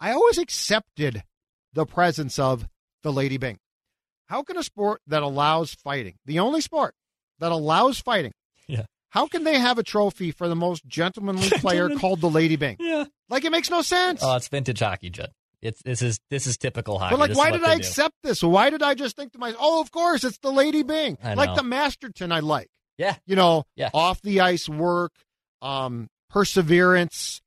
[0.00, 1.22] I always accepted
[1.72, 2.66] the presence of
[3.02, 3.58] the Lady Byng.
[4.26, 6.94] How can a sport that allows fighting, the only sport
[7.38, 8.32] that allows fighting,
[8.66, 8.86] Yeah.
[9.10, 12.76] how can they have a trophy for the most gentlemanly player called the Lady Byng?
[12.80, 13.04] yeah.
[13.28, 14.20] Like it makes no sense.
[14.22, 15.30] Oh, it's vintage hockey, Judd.
[15.62, 17.14] It's this is this is typical hockey.
[17.14, 17.78] But like, This why did I do.
[17.80, 18.42] accept this?
[18.42, 21.56] Why did I just think to myself, "Oh, of course, it's the Lady Byng," like
[21.56, 22.68] the Masterton I like.
[22.98, 23.90] Yeah, You know, Yeah.
[23.92, 25.12] off the ice work,
[25.62, 27.40] um, perseverance.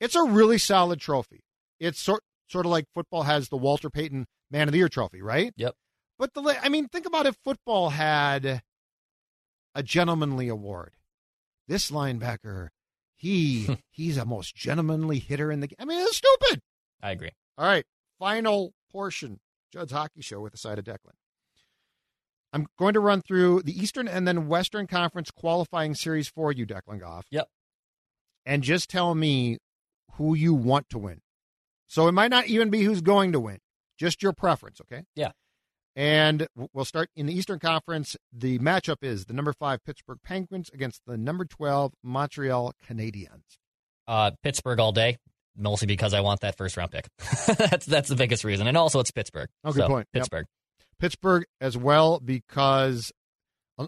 [0.00, 1.40] It's a really solid trophy.
[1.80, 5.22] It's sort sort of like football has the Walter Payton Man of the Year trophy,
[5.22, 5.52] right?
[5.56, 5.74] Yep.
[6.18, 8.62] But the I mean, think about if football had
[9.74, 10.94] a gentlemanly award.
[11.66, 12.68] This linebacker,
[13.16, 15.76] he he's a most gentlemanly hitter in the game.
[15.78, 16.60] I mean, it's stupid.
[17.02, 17.30] I agree.
[17.56, 17.84] All right,
[18.18, 19.40] final portion,
[19.72, 21.14] Judd's Hockey Show with the side of Declan.
[22.52, 26.66] I'm going to run through the Eastern and then Western Conference qualifying series for you,
[26.66, 27.26] Declan Goff.
[27.30, 27.48] Yep.
[28.44, 29.58] And just tell me
[30.14, 31.20] who you want to win.
[31.90, 33.58] So it might not even be who's going to win,
[33.98, 35.02] just your preference, okay?
[35.16, 35.32] Yeah.
[35.96, 38.16] And we'll start in the Eastern Conference.
[38.32, 43.42] The matchup is the number five Pittsburgh Penguins against the number 12 Montreal Canadiens.
[44.06, 45.18] Uh, Pittsburgh all day,
[45.56, 47.08] mostly because I want that first round pick.
[47.58, 49.48] that's that's the biggest reason, and also it's Pittsburgh.
[49.64, 50.06] Oh, good So, point.
[50.14, 50.20] Yep.
[50.22, 50.46] Pittsburgh.
[51.00, 53.10] Pittsburgh as well because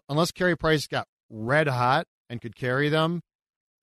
[0.09, 3.21] unless Carey Price got red hot and could carry them,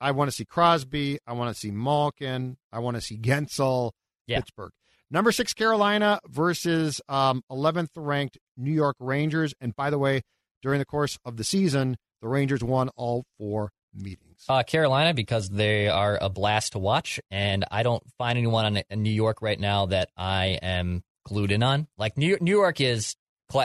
[0.02, 1.20] I want to see Crosby.
[1.26, 2.58] I want to see Malkin.
[2.74, 3.92] I want to see Guentzel.
[4.30, 4.38] Yeah.
[4.40, 4.72] Pittsburgh.
[5.12, 9.54] Number six, Carolina versus um, 11th ranked New York Rangers.
[9.60, 10.22] And by the way,
[10.62, 14.46] during the course of the season, the Rangers won all four meetings.
[14.48, 19.04] Uh, Carolina because they are a blast to watch, and I don't find anyone in
[19.04, 21.88] New York right now that I am glued in on.
[21.98, 23.16] Like New New York is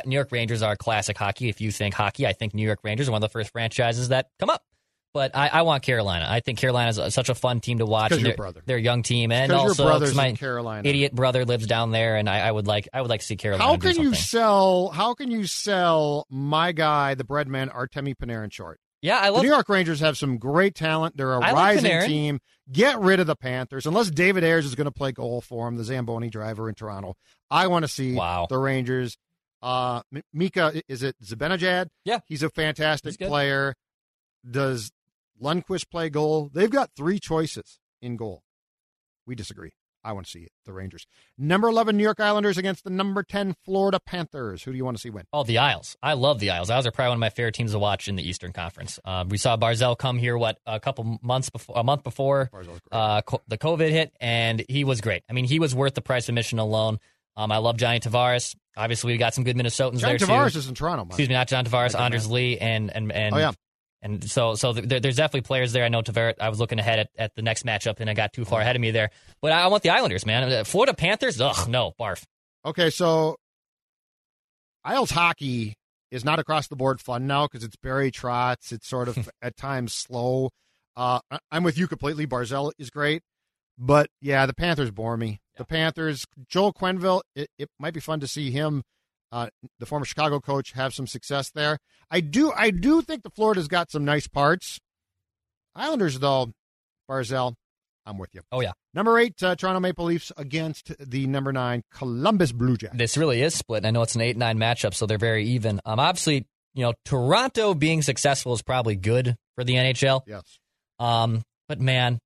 [0.07, 1.49] New York Rangers are classic hockey.
[1.49, 4.09] If you think hockey, I think New York Rangers are one of the first franchises
[4.09, 4.63] that come up.
[5.15, 6.27] But I, I want Carolina.
[6.29, 8.11] I think Carolina is such a fun team to watch.
[8.11, 8.63] They're, brother.
[8.67, 10.87] they're a young team, and also my Carolina.
[10.89, 13.37] idiot brother lives down there, and I, I would like I would like to see
[13.37, 13.65] Carolina.
[13.65, 14.89] How can you sell?
[14.89, 18.81] How can you sell my guy, the breadman Artemi Panarin, short?
[19.03, 19.43] Yeah, I love.
[19.43, 19.49] The.
[19.49, 21.17] New York Rangers have some great talent.
[21.17, 22.41] They're a I rising team.
[22.73, 25.77] Get rid of the Panthers, unless David Ayres is going to play goal for him,
[25.77, 27.15] the Zamboni driver in Toronto.
[27.51, 28.47] I want to see Wow.
[28.51, 29.17] the Rangers.
[29.63, 31.87] Uh, M- Mika, is it Zibanejad?
[32.05, 32.19] Yeah.
[32.27, 33.75] he's a fantastic He's player.
[34.51, 34.91] Does
[35.45, 36.51] Lundqvist play goal?
[36.53, 38.43] They've got three choices in goal.
[39.27, 39.73] We disagree.
[40.07, 40.51] I want to see it.
[40.67, 41.07] The Rangers.
[41.39, 44.63] Number 11, New York Islanders against the number 10, Florida Panthers.
[44.63, 45.25] Who do you want to see win?
[45.33, 45.97] Oh, the Isles.
[46.03, 46.69] I love the Isles.
[46.69, 48.99] Isles are probably one of my favorite teams to watch in the Eastern Conference.
[49.03, 52.51] Uh, we saw Barzal come here what a couple months before, a month before
[52.93, 55.23] uh, co- the COVID hit, and he was great.
[55.31, 56.99] I mean, he was worth the price of admission alone.
[57.37, 58.55] Um, I love Johnny Tavares.
[58.77, 60.59] Obviously, we got some good Minnesotans John there Tavares too.
[60.59, 61.07] is in Toronto.
[61.07, 63.53] Excuse me, not John Tavares, Anders Lee, and and and Oh, yeah.
[64.05, 65.83] And so so there, there's definitely players there.
[65.83, 66.35] I know Tavares.
[66.39, 68.77] I was looking ahead at, at the next matchup, and I got too far ahead
[68.77, 69.11] of me there.
[69.41, 70.53] But I, I want the Islanders, man.
[70.53, 71.41] Uh, Florida Panthers.
[71.41, 72.23] Ugh, no, barf.
[72.67, 73.37] Okay, so
[74.85, 75.75] Isles hockey
[76.11, 78.73] is not across the board fun now because it's Barry Trotz.
[78.73, 80.51] It's sort of at times slow.
[80.95, 82.27] Uh, I'm with you completely.
[82.27, 83.23] Barzal is great,
[83.79, 85.41] but yeah, the Panthers bore me.
[85.57, 87.23] The Panthers, Joel Quenneville.
[87.35, 88.83] It, it might be fun to see him,
[89.35, 89.49] uh,
[89.81, 91.79] the former Chicago coach, have some success there.
[92.11, 94.79] I do, I do think the Florida's got some nice parts.
[95.75, 96.53] Islanders, though,
[97.11, 97.55] Barzal,
[98.07, 98.43] I'm with you.
[98.53, 98.73] Oh yeah.
[98.93, 102.99] Number eight, uh, Toronto Maple Leafs against the number nine Columbus Blue Jackets.
[102.99, 103.79] This really is split.
[103.79, 105.81] and I know it's an eight nine matchup, so they're very even.
[105.85, 110.21] Um, obviously, you know, Toronto being successful is probably good for the NHL.
[110.27, 110.59] Yes.
[110.99, 112.19] Um, but man,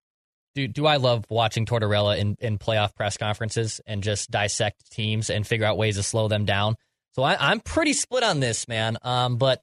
[0.55, 5.31] do do I love watching Tortorella in, in playoff press conferences and just dissect teams
[5.31, 6.75] and figure out ways to slow them down.
[7.18, 8.96] So I, I'm pretty split on this, man.
[9.02, 9.61] Um, but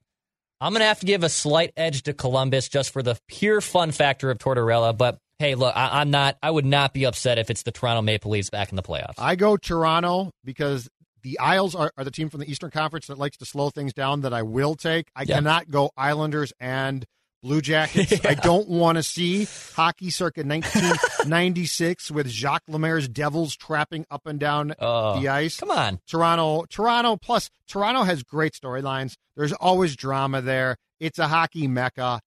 [0.60, 3.94] I'm gonna have to give a slight edge to Columbus just for the pure fun
[3.94, 4.98] factor of Tortorella.
[4.98, 6.38] But hey, look, I, I'm not.
[6.44, 9.14] I would not be upset if it's the Toronto Maple Leafs back in the playoffs.
[9.18, 10.90] I go Toronto because
[11.22, 13.94] the Isles are, are the team from the Eastern Conference that likes to slow things
[13.94, 15.08] down that I will take.
[15.16, 15.36] I Yeah.
[15.36, 17.06] cannot go Islanders and
[17.46, 18.26] Blue Jackets.
[18.26, 24.40] I don't want to see hockey circa 1996 with Jacques Lemaire's Devils trapping up and
[24.40, 25.58] down Oh, the ice.
[25.60, 26.00] Come on.
[26.10, 29.14] Toronto, Toronto plus Toronto has great storylines.
[29.38, 30.78] There's always drama there.
[31.00, 32.20] It's a hockey mecca.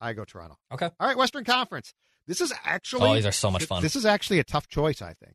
[0.00, 0.56] I go Toronto.
[0.72, 0.88] Okay.
[1.00, 1.92] All right, Western Conference.
[2.28, 3.82] This is actually Oh, these are so much fun.
[3.82, 5.34] This is actually a tough choice, I think.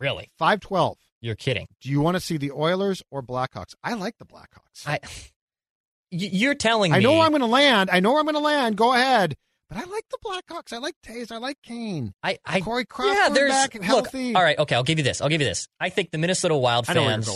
[0.00, 0.30] Really?
[0.36, 0.98] 512.
[1.20, 1.68] You're kidding.
[1.80, 3.74] Do you want to see the Oilers or Blackhawks?
[3.84, 4.84] I like the Blackhawks.
[4.84, 4.98] I.
[6.10, 6.98] You're telling me.
[6.98, 7.90] I know where I'm going to land.
[7.92, 8.76] I know where I'm going to land.
[8.76, 9.34] Go ahead.
[9.68, 10.72] But I like the Blackhawks.
[10.72, 11.32] I like Toews.
[11.32, 12.12] I like Kane.
[12.22, 14.34] I, I Corey Crawford yeah, there's back and look, healthy.
[14.34, 15.20] All right, okay, I'll give you this.
[15.20, 15.66] I'll give you this.
[15.80, 17.28] I think the Minnesota Wild I fans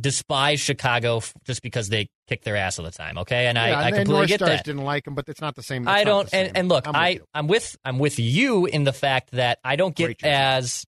[0.00, 3.18] despise Chicago f- just because they kick their ass all the time.
[3.18, 4.64] Okay, and yeah, I, I and completely North get Stars that.
[4.64, 5.86] didn't like him, but it's not the same.
[5.86, 6.30] I it's not don't.
[6.30, 7.24] the And, and look, I'm with I you.
[7.34, 10.84] I'm with I'm with you in the fact that I don't get as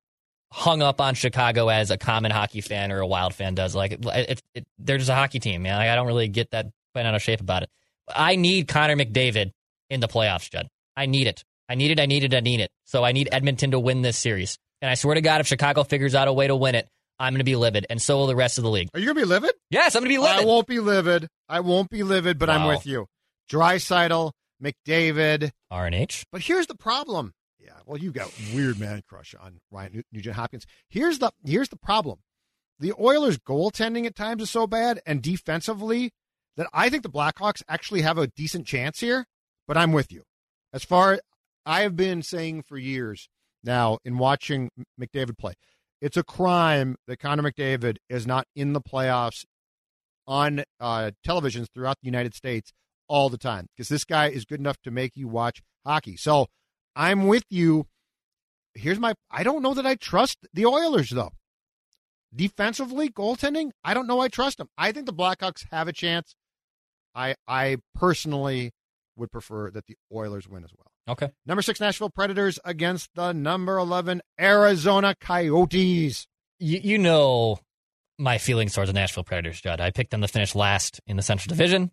[0.53, 3.75] hung up on Chicago as a common hockey fan or a Wild fan does.
[3.77, 5.77] Like it, it, it, they're just a hockey team, man.
[5.77, 7.71] Like, I don't really get that bent out of shape about it.
[8.09, 9.53] I need Connor McDavid
[9.89, 10.69] in the playoffs, Judd.
[10.97, 11.45] I need it.
[11.69, 12.01] I need it.
[12.01, 12.35] I need it.
[12.35, 12.71] I need it.
[12.85, 14.59] So I need Edmonton to win this series.
[14.83, 16.89] And I swear to God, if Chicago figures out a way to win it,
[17.21, 18.89] I'm going to be livid, and so will the rest of the league.
[18.95, 19.53] Are you going to be livid?
[19.69, 20.43] Yes, I'm going to be livid.
[20.43, 21.29] I won't be livid.
[21.51, 23.09] I won't be livid, but I'm with you.
[23.51, 25.51] Draisaitl, McDavid.
[25.71, 26.25] RNH.
[26.33, 27.35] But here's the problem.
[27.59, 30.67] Yeah, well, you got weird man crush on Ryan Nugent Hopkins.
[30.89, 32.21] Here's the here's the problem.
[32.79, 36.13] The Oilers' goaltending at times is so bad, and defensively,
[36.57, 39.27] that I think the Blackhawks actually have a decent chance here.
[39.67, 40.23] But I'm with you.
[40.73, 41.21] As far as
[41.65, 43.29] I have been saying for years
[43.63, 45.53] now in watching McDavid play,
[46.01, 49.45] it's a crime that Connor McDavid is not in the playoffs
[50.27, 52.73] on uh, televisions throughout the United States
[53.09, 56.17] all the time because this guy is good enough to make you watch hockey.
[56.17, 56.47] So
[56.95, 57.87] I'm with you.
[58.75, 61.33] Here's my I don't know that I trust the Oilers though.
[62.35, 64.69] Defensively, goaltending, I don't know I trust them.
[64.79, 66.37] I think the Blackhawks have a chance.
[67.15, 68.71] I I personally
[69.17, 70.87] would prefer that the Oilers win as well.
[71.09, 71.31] Okay.
[71.45, 76.27] Number 6 Nashville Predators against the number 11 Arizona Coyotes.
[76.59, 77.59] you, you know
[78.19, 79.81] my feelings towards the Nashville Predators, Judd.
[79.81, 81.91] I picked them to finish last in the Central Division.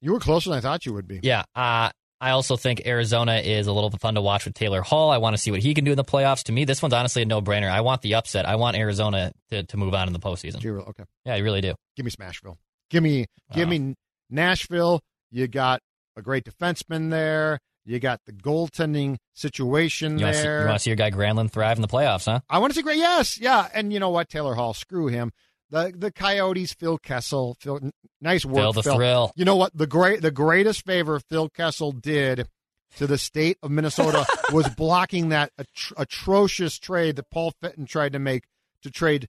[0.00, 1.20] You were closer than I thought you would be.
[1.22, 1.44] Yeah.
[1.54, 1.90] Uh,
[2.20, 5.10] I also think Arizona is a little fun to watch with Taylor Hall.
[5.10, 6.44] I want to see what he can do in the playoffs.
[6.44, 7.70] To me, this one's honestly a no brainer.
[7.70, 8.46] I want the upset.
[8.46, 10.64] I want Arizona to, to move on in the postseason.
[10.64, 11.04] Okay.
[11.24, 11.74] Yeah, I really do.
[11.96, 12.56] Give me Smashville.
[12.90, 13.70] Give me give Wow.
[13.70, 13.94] me
[14.30, 15.00] Nashville.
[15.30, 15.80] You got
[16.16, 17.58] a great defenseman there.
[17.84, 20.60] You got the goaltending situation You to see, there.
[20.60, 22.40] you want to see your guy Granlund thrive in the playoffs, huh?
[22.48, 22.98] I want to see great.
[22.98, 23.68] Yes, yeah.
[23.72, 24.28] And you know what?
[24.28, 25.32] Taylor Hall, screw him.
[25.70, 27.56] The the Coyotes, Phil Kessel.
[27.60, 27.80] Phil,
[28.20, 29.32] nice work, Phil the thrill.
[29.36, 29.76] You know what?
[29.76, 32.48] The great the greatest favor Phil Kessel did
[32.96, 38.12] to the state of Minnesota was blocking that atro- atrocious trade that Paul Fenton tried
[38.12, 38.44] to make
[38.82, 39.28] to trade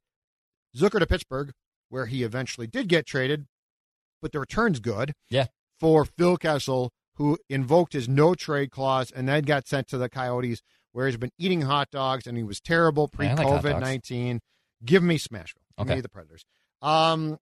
[0.75, 1.51] Zucker to Pittsburgh,
[1.89, 3.45] where he eventually did get traded,
[4.21, 5.13] but the return's good.
[5.29, 5.47] Yeah.
[5.79, 10.09] For Phil Kessel, who invoked his no trade clause and then got sent to the
[10.09, 10.61] Coyotes,
[10.91, 13.65] where he's been eating hot dogs and he was terrible pre I like hot dogs.
[13.65, 14.39] COVID nineteen.
[14.83, 15.55] Give me Smashville.
[15.77, 15.95] Give Okay.
[15.95, 16.43] me the Predators.
[16.81, 17.37] Um,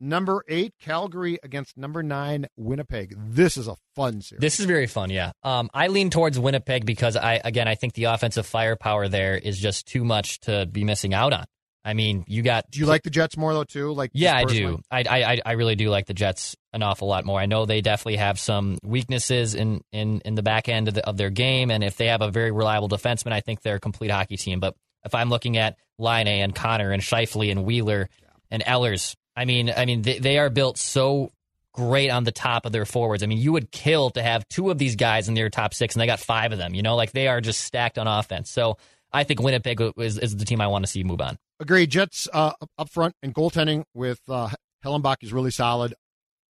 [0.00, 3.14] number eight, Calgary against number nine, Winnipeg.
[3.16, 4.40] This is a fun series.
[4.40, 5.32] This is very fun, yeah.
[5.42, 9.58] Um, I lean towards Winnipeg because I again I think the offensive firepower there is
[9.58, 11.44] just too much to be missing out on.
[11.84, 13.92] I mean, you got do you like the Jets more though too?
[13.92, 14.80] Like Yeah, I do.
[14.90, 17.40] I, I I really do like the Jets an awful lot more.
[17.40, 21.06] I know they definitely have some weaknesses in in, in the back end of, the,
[21.06, 23.80] of their game, and if they have a very reliable defenseman, I think they're a
[23.80, 24.60] complete hockey team.
[24.60, 24.74] But
[25.04, 28.08] if I'm looking at Laine and Connor and Scheifele and Wheeler
[28.50, 31.32] and Ehlers, I mean, I mean they, they are built so
[31.72, 33.22] great on the top of their forwards.
[33.22, 35.94] I mean, you would kill to have two of these guys in their top six,
[35.94, 36.74] and they got five of them.
[36.74, 38.50] You know, like they are just stacked on offense.
[38.50, 38.76] So
[39.12, 41.38] I think Winnipeg is, is the team I want to see move on.
[41.60, 41.90] Agreed.
[41.90, 44.48] Jets uh, up- front and goaltending with uh,
[44.82, 45.94] Hellebuyck is really solid.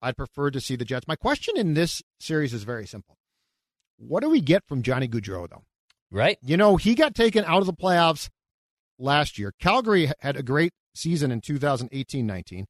[0.00, 1.08] I'd prefer to see the Jets.
[1.08, 3.16] My question in this series is very simple.
[3.98, 5.64] What do we get from Johnny Gaudreau, though?
[6.12, 6.38] Right?
[6.42, 8.28] You know, he got taken out of the playoffs
[8.98, 9.52] last year.
[9.60, 12.66] Calgary had a great season in 2018 19.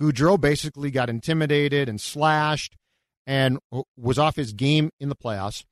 [0.00, 2.76] Gaudreau basically got intimidated and slashed
[3.26, 3.58] and
[3.96, 5.64] was off his game in the playoffs.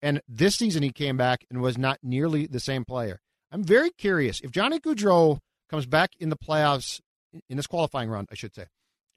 [0.00, 3.20] And this season he came back and was not nearly the same player.
[3.52, 5.38] I'm very curious if Johnny Gaudreau
[5.68, 7.00] comes back in the playoffs,
[7.48, 8.66] in this qualifying round, I should say,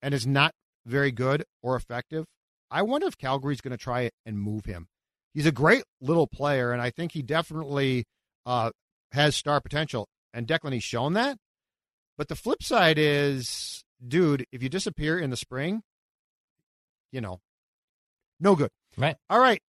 [0.02, 0.54] and is not
[0.86, 2.26] very good or effective.
[2.70, 4.88] I wonder if Calgary's going to try it and move him.
[5.34, 8.06] He's a great little player, and I think he definitely
[8.46, 8.72] uh,
[9.12, 10.08] has star potential.
[10.34, 11.38] And Declan, he's shown that.
[12.18, 15.82] But the flip side is, dude, if you disappear in the spring,
[17.12, 17.40] you know,
[18.40, 18.70] no good.
[18.98, 19.16] Right.
[19.30, 19.62] All right.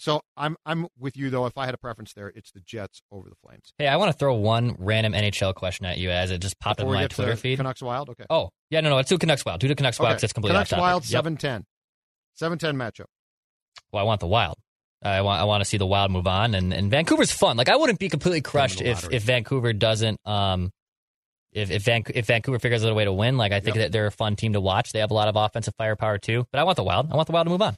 [0.00, 1.46] So I'm I'm with you though.
[1.46, 3.72] If I had a preference there, it's the Jets over the Flames.
[3.78, 6.78] Hey, I want to throw one random NHL question at you as it just popped
[6.78, 7.56] Before in my Twitter feed.
[7.56, 8.08] Canucks Wild.
[8.10, 8.24] Okay.
[8.30, 9.60] Oh, yeah, no, no, it's two Canucks Wild.
[9.60, 10.24] Do the Canucks Wild Okay.
[10.24, 10.72] it's completely Canucks.
[10.72, 11.24] Wild Yep.
[11.24, 11.64] 7-10.
[12.40, 13.06] 7-10 matchup.
[13.92, 14.56] Well, I want the Wild.
[15.02, 17.56] I want I want to see the Wild move on, and, and Vancouver's fun.
[17.56, 20.70] Like I wouldn't be completely crushed if, if Vancouver doesn't um
[21.52, 23.36] if if, Van, if Vancouver figures out a way to win.
[23.36, 23.84] Like I think Yep.
[23.86, 24.92] that they're a fun team to watch.
[24.92, 26.46] They have a lot of offensive firepower too.
[26.52, 27.12] But I want the Wild.
[27.12, 27.76] I want the Wild to move on.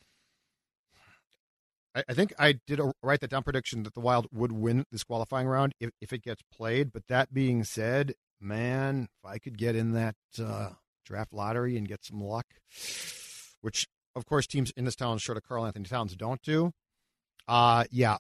[1.95, 4.85] I, I think I did a, write that down prediction that the Wild would win
[4.91, 6.93] this qualifying round if, if it gets played.
[6.93, 10.71] But that being said, man, if I could get in that uh,
[11.05, 12.47] draft lottery and get some luck,
[13.61, 16.73] which of course teams in this town, short of Karl Anthony Towns, don't do.
[17.49, 18.19] Uh yeah,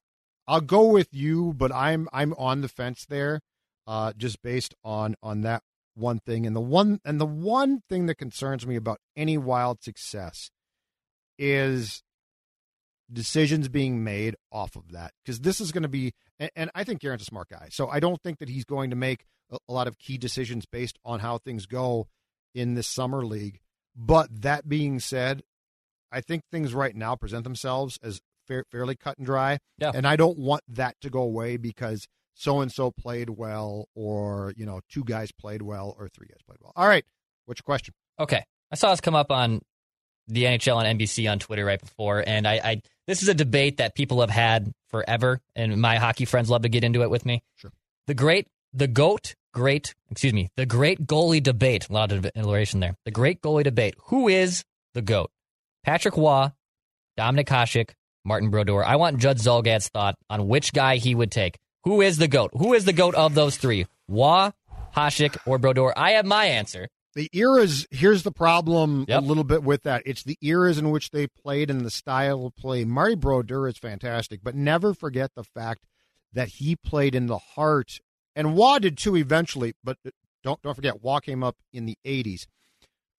[0.49, 3.41] I'll go with you, but I'm I'm on the fence there,
[3.87, 5.63] uh, just based on on that
[5.95, 6.47] one thing.
[6.47, 10.51] And the one and the one thing that concerns me about any Wild success
[11.39, 12.03] is
[13.13, 16.85] decisions being made off of that because this is going to be and, and i
[16.85, 19.59] think Guerin's a smart guy so i don't think that he's going to make a,
[19.69, 22.07] a lot of key decisions based on how things go
[22.55, 23.61] in this summer league
[23.97, 25.43] but that being said
[26.13, 29.93] i think things right now present themselves as fair, fairly cut and dry Yeah.
[29.95, 34.53] and i don't want that to go away because so and so played well or
[34.57, 37.05] you know two guys played well or three guys played well all right
[37.47, 38.45] what's your question Okay.
[38.71, 39.63] I saw this come up on
[40.29, 43.79] the NHL on NBC on Twitter right before, and I, I this is a debate
[43.79, 47.27] that people have had forever, and my hockey friends love to get into it with
[47.27, 47.43] me.
[47.57, 47.73] Sure.
[48.07, 51.89] The great, the goat, great, excuse me, the great goalie debate.
[51.89, 52.95] A lot of alliteration there.
[53.05, 53.97] The great goalie debate.
[54.07, 55.33] Who is the goat?
[55.85, 56.53] Patrick Roy,
[57.19, 57.91] Dominik Hasek,
[58.25, 58.85] Martin Brodeur.
[58.85, 61.59] I want Judd Zulgad's thought on which guy he would take.
[61.83, 62.53] Who is the goat?
[62.55, 63.87] Who is the goat of those three?
[64.07, 64.53] Roy,
[64.95, 65.93] Hasek, or Brodeur?
[65.97, 66.87] I have my answer.
[67.15, 69.23] The eras here's the problem Yep.
[69.23, 70.03] a little bit with that.
[70.07, 72.85] It's the eras in which they played and the style of play.
[72.85, 75.87] Marty brodeur is fantastic but never forget the fact
[76.33, 77.99] that he played in the heart
[78.37, 79.97] and Roy did too eventually but
[80.45, 82.47] don't don't forget Roy came up in the 80s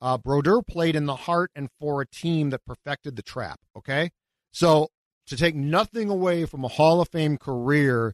[0.01, 4.11] uh, brodeur played in the heart and for a team that perfected the trap okay?
[4.53, 4.87] So
[5.27, 8.13] to take nothing away from a hall of fame career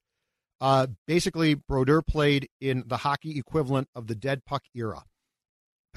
[0.59, 5.03] uh, basically brodeur played in the hockey equivalent of the dead puck era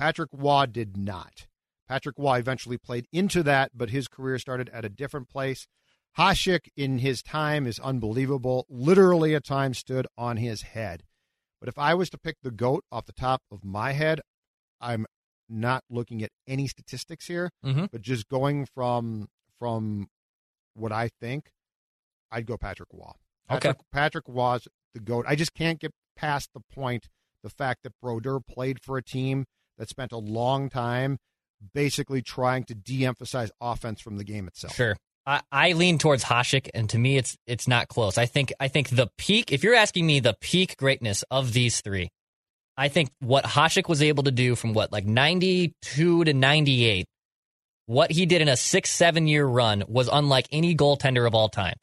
[0.00, 1.46] Patrick Roy did not.
[1.86, 5.66] Patrick Roy eventually played into that, but his career started at a different place.
[6.16, 8.64] Hasek in his time is unbelievable.
[8.70, 11.02] Literally, at times, stood on his head.
[11.60, 14.22] But if I was to pick the GOAT off the top of my head,
[14.80, 15.04] I'm
[15.50, 17.84] not looking at any statistics here, mm-hmm.
[17.92, 19.28] but just going from
[19.58, 20.08] from
[20.72, 21.50] what I think,
[22.32, 23.12] I'd go Patrick Roy.
[23.46, 23.84] Patrick, okay.
[23.92, 25.26] Patrick was the GOAT.
[25.28, 27.10] I just can't get past the point,
[27.42, 29.44] the fact that Brodeur played for a team
[29.80, 31.18] that spent a long time
[31.74, 34.74] basically trying to de emphasize offense from the game itself.
[34.76, 34.96] Sure.
[35.26, 38.16] I, I lean towards Hasek, and to me, it's it's not close.
[38.16, 39.52] I think I think the peak.
[39.52, 42.10] If you're asking me the peak greatness of these three,
[42.76, 47.06] I think what Hasek was able to do from what like 92 to 98,
[47.86, 51.48] what he did in a six seven year run was unlike any goaltender of all
[51.48, 51.76] time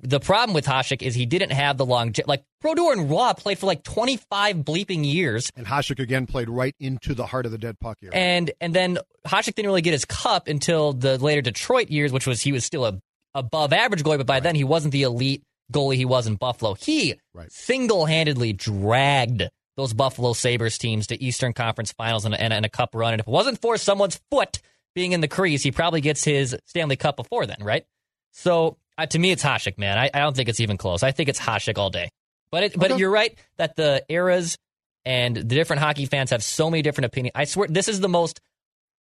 [0.00, 3.58] the problem with Hasek is he didn't have the long like Brodeur and Roy played
[3.58, 5.50] for like 25 bleeping years.
[5.56, 8.14] And Hasek again played right into the heart of the dead puck era.
[8.14, 12.26] And and then Hasek didn't really get his cup until the later Detroit years, which
[12.26, 13.00] was he was still a
[13.34, 14.42] above average goalie, but by right.
[14.42, 15.42] then he wasn't the elite
[15.72, 16.74] goalie he was in Buffalo.
[16.74, 17.50] He right.
[17.52, 19.42] single handedly dragged
[19.76, 23.14] those Buffalo Sabres teams to Eastern Conference Finals and, and, and a cup run.
[23.14, 24.60] And if it wasn't for someone's foot
[24.94, 27.84] being in the crease, he probably gets his Stanley Cup before then, right?
[28.32, 29.96] So uh, to me, it's Hasek, man.
[29.96, 31.02] I, I, don't think it's even close.
[31.02, 32.10] I think it's Hasek all day.
[32.50, 32.88] But it, okay.
[32.88, 34.58] but you're right that the eras
[35.04, 37.32] and the different hockey fans have so many different opinions.
[37.34, 38.40] I swear, this is the most,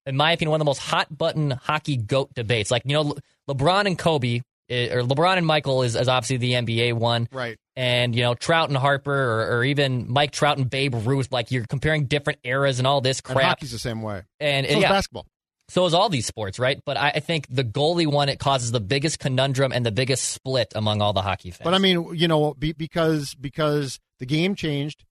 [0.07, 2.71] in my opinion, one of the most hot button hockey goat debates.
[2.71, 6.39] Like you know, Le- LeBron and Kobe, eh, or LeBron and Michael is, is obviously
[6.39, 7.57] the NBA one, right?
[7.77, 11.31] And you know, Trout and Harper, or, or, even Mike Trout and Babe Ruth.
[11.31, 13.37] Like you're comparing different eras and all this crap.
[13.37, 14.23] And hockey's the same way.
[14.41, 15.27] And, so and yeah, basketball.
[15.69, 16.81] So is all these sports, right?
[16.85, 20.25] But I, I, think the goalie one it causes the biggest conundrum and the biggest
[20.29, 21.65] split among all the hockey fans.
[21.65, 25.05] But I mean, you know, be, because because the game changed,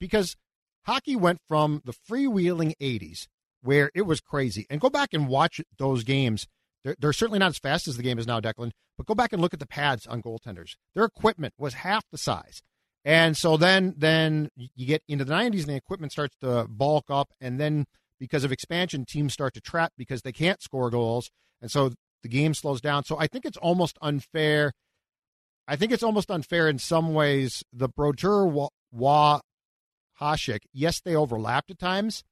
[0.00, 0.36] because
[0.84, 3.28] hockey went from the freewheeling '80s
[3.62, 6.48] where it was crazy, and go back and watch those games.
[6.84, 8.72] They're, they're certainly not as fast as the game is now, Declan.
[8.98, 10.74] But go back and look at the pads on goaltenders.
[10.94, 12.60] Their equipment was half the size.
[13.04, 17.06] And so then then you get into the 90s and the equipment starts to bulk
[17.08, 17.86] up and then
[18.22, 21.28] because of expansion, teams start to trap because they can't score goals,
[21.60, 21.90] and so
[22.22, 23.02] the game slows down.
[23.02, 24.70] So I think it's almost unfair.
[25.66, 27.64] I think it's almost unfair in some ways.
[27.72, 29.38] The Brodeur Roy
[30.20, 32.22] Hasek, yes, they overlapped at times,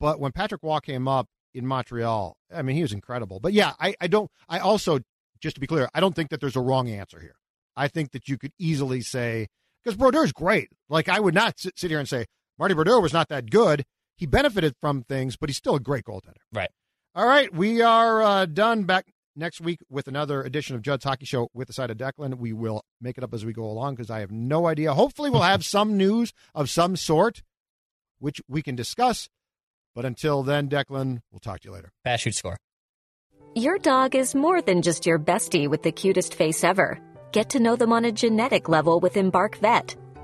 [0.00, 3.38] but when Patrick Roy came up in Montreal, I mean, he was incredible.
[3.38, 4.30] But yeah, I, I don't.
[4.48, 5.00] I also,
[5.42, 7.36] just to be clear, I don't think that there's a wrong answer here.
[7.76, 9.48] I think that you could easily say
[9.84, 10.70] because Brodeur's great.
[10.88, 12.24] Like I would not sit, sit here and say
[12.58, 13.84] Marty Brodeur was not that good
[14.22, 16.36] he benefited from things, but he's still a great goaltender.
[16.52, 16.70] Right.
[17.12, 18.84] All right, we are uh, done.
[18.84, 22.36] Back next week with another edition of Judd's Hockey Show with the side of Declan.
[22.36, 24.94] We will make it up as we go along because I have no idea.
[24.94, 27.42] Hopefully, we'll have some news of some sort,
[28.20, 29.28] which we can discuss.
[29.92, 31.90] But until then, Declan, we'll talk to you later.
[32.04, 32.56] Pass, shoot, score.
[33.56, 37.00] Your dog is more than just your bestie with the cutest face ever.
[37.32, 39.96] Get to know them on a genetic level with Embark Vet.